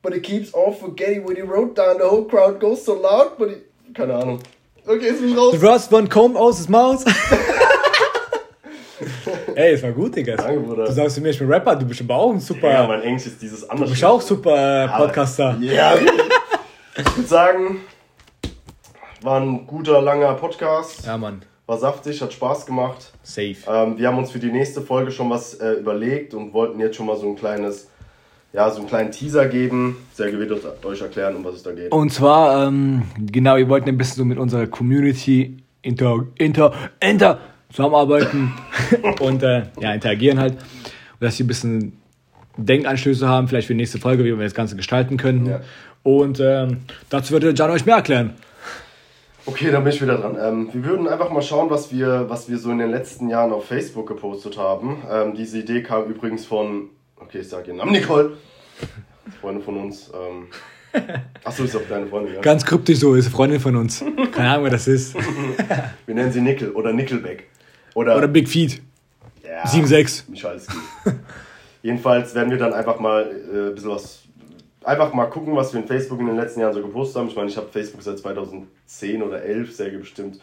[0.01, 1.97] But it keeps on forgetting what he wrote down.
[1.97, 3.55] The whole crowd goes so loud, but he.
[3.93, 4.39] Keine Ahnung.
[4.87, 5.51] Okay, jetzt bin ich raus.
[5.53, 7.03] The worst one comb aus his mouth.
[9.55, 10.35] Ey, es war gut, Digga.
[10.35, 10.85] Danke, Bruder.
[10.85, 12.69] Du sagst zu mir, ich bin Rapper, du bist aber auch ein super.
[12.71, 13.87] Ja, mein Englisch ist dieses andere.
[13.87, 15.57] du bist auch super äh, Podcaster.
[15.59, 17.81] Ja, ich würde sagen,
[19.25, 21.05] war ein guter, langer Podcast.
[21.05, 21.41] Ja, Mann.
[21.65, 23.11] War saftig, hat Spaß gemacht.
[23.23, 23.55] Safe.
[23.67, 26.95] Ähm, wir haben uns für die nächste Folge schon was äh, überlegt und wollten jetzt
[26.95, 27.89] schon mal so ein kleines,
[28.53, 29.97] ja, so einen kleinen Teaser geben.
[30.13, 31.91] Sergio wird uns- euch erklären, um was es da geht.
[31.91, 37.39] Und zwar, ähm, genau, wir wollten ein bisschen so mit unserer Community inter, inter, inter
[37.71, 38.53] zusammenarbeiten
[39.21, 40.53] und äh, ja, interagieren halt.
[40.53, 40.61] Und
[41.21, 41.99] dass sie ein bisschen
[42.57, 45.47] Denkanstöße haben, vielleicht für die nächste Folge, wie wir das Ganze gestalten könnten.
[45.49, 45.61] Ja.
[46.03, 48.35] Und ähm, dazu würde Jan euch mehr erklären.
[49.47, 50.37] Okay, dann bin ich wieder dran.
[50.41, 53.51] Ähm, wir würden einfach mal schauen, was wir, was wir so in den letzten Jahren
[53.51, 55.03] auf Facebook gepostet haben.
[55.09, 58.37] Ähm, diese Idee kam übrigens von, okay, ich sage ihren Namen, Nicole.
[59.41, 60.11] Freunde von uns.
[60.13, 60.47] Ähm,
[61.43, 62.41] Achso, ist auch deine Freundin, ja?
[62.41, 64.03] Ganz kryptisch so, ist eine Freundin von uns.
[64.31, 65.15] Keine Ahnung, wer das ist.
[66.05, 67.47] Wir nennen sie Nickel oder Nickelback.
[67.93, 68.81] Oder, Oder Big Feet.
[69.43, 70.23] ja, 7-6.
[70.29, 70.75] Michalski.
[71.81, 74.23] Jedenfalls werden wir dann einfach mal äh, ein bisschen was.
[74.85, 77.27] Einfach mal gucken, was wir in Facebook in den letzten Jahren so gepostet haben.
[77.27, 80.39] Ich meine, ich habe Facebook seit 2010 oder 11, Sergio bestimmt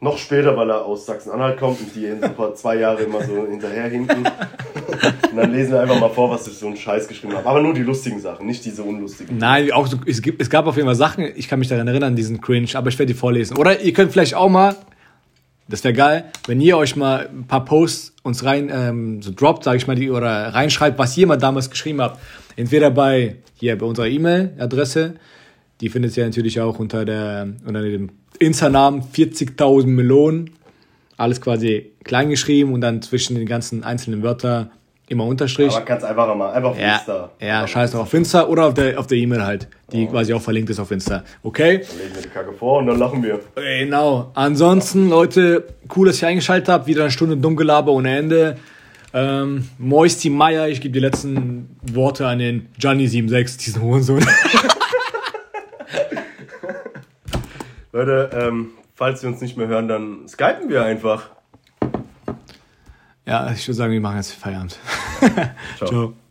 [0.00, 3.46] noch später, weil er aus Sachsen-Anhalt kommt und die in paar zwei Jahre immer so
[3.48, 4.18] hinterher hinten.
[4.18, 7.48] Und dann lesen wir einfach mal vor, was ich so einen Scheiß geschrieben habe.
[7.48, 9.38] Aber nur die lustigen Sachen, nicht diese unlustigen.
[9.38, 11.88] Nein, auch so, es, gibt, es gab auf jeden Fall Sachen, ich kann mich daran
[11.88, 13.56] erinnern, diesen Cringe, aber ich werde die vorlesen.
[13.56, 14.76] Oder ihr könnt vielleicht auch mal,
[15.68, 19.64] das wäre geil, wenn ihr euch mal ein paar Posts uns rein, ähm, so droppt,
[19.64, 22.18] sage ich mal, die, oder reinschreibt, was ihr mal damals geschrieben habt.
[22.56, 25.14] Entweder bei, hier, bei unserer E-Mail-Adresse,
[25.80, 30.50] die findet ihr natürlich auch unter, der, unter dem Insta-Namen 40.000 Melonen.
[31.16, 34.70] Alles quasi klein geschrieben und dann zwischen den ganzen einzelnen Wörtern
[35.08, 35.74] immer Unterstrich.
[35.74, 37.30] Aber ganz einfach mal, einfach auf Ja, Insta.
[37.40, 38.02] ja scheiß drauf.
[38.02, 40.90] Auf Insta oder auf der auf der E-Mail halt, die quasi auch verlinkt ist auf
[40.90, 41.24] Insta.
[41.42, 41.78] Okay?
[41.78, 43.40] Dann lesen wir die Kacke vor und dann lachen wir.
[43.54, 44.30] Genau.
[44.34, 45.64] Ansonsten, Leute,
[45.96, 46.86] cool, dass ihr eingeschaltet habt.
[46.86, 48.56] Wieder eine Stunde Dummgelaber ohne Ende.
[49.14, 54.24] Ähm, Moisty Meier, ich gebe die letzten Worte an den Gianni76, diesen Hurensohn.
[57.92, 61.30] Leute, ähm, falls wir uns nicht mehr hören, dann skypen wir einfach.
[63.26, 64.78] ja, ich würde sagen, wir machen jetzt Feierabend.
[65.78, 65.88] Ciao.
[65.88, 66.27] Ciao.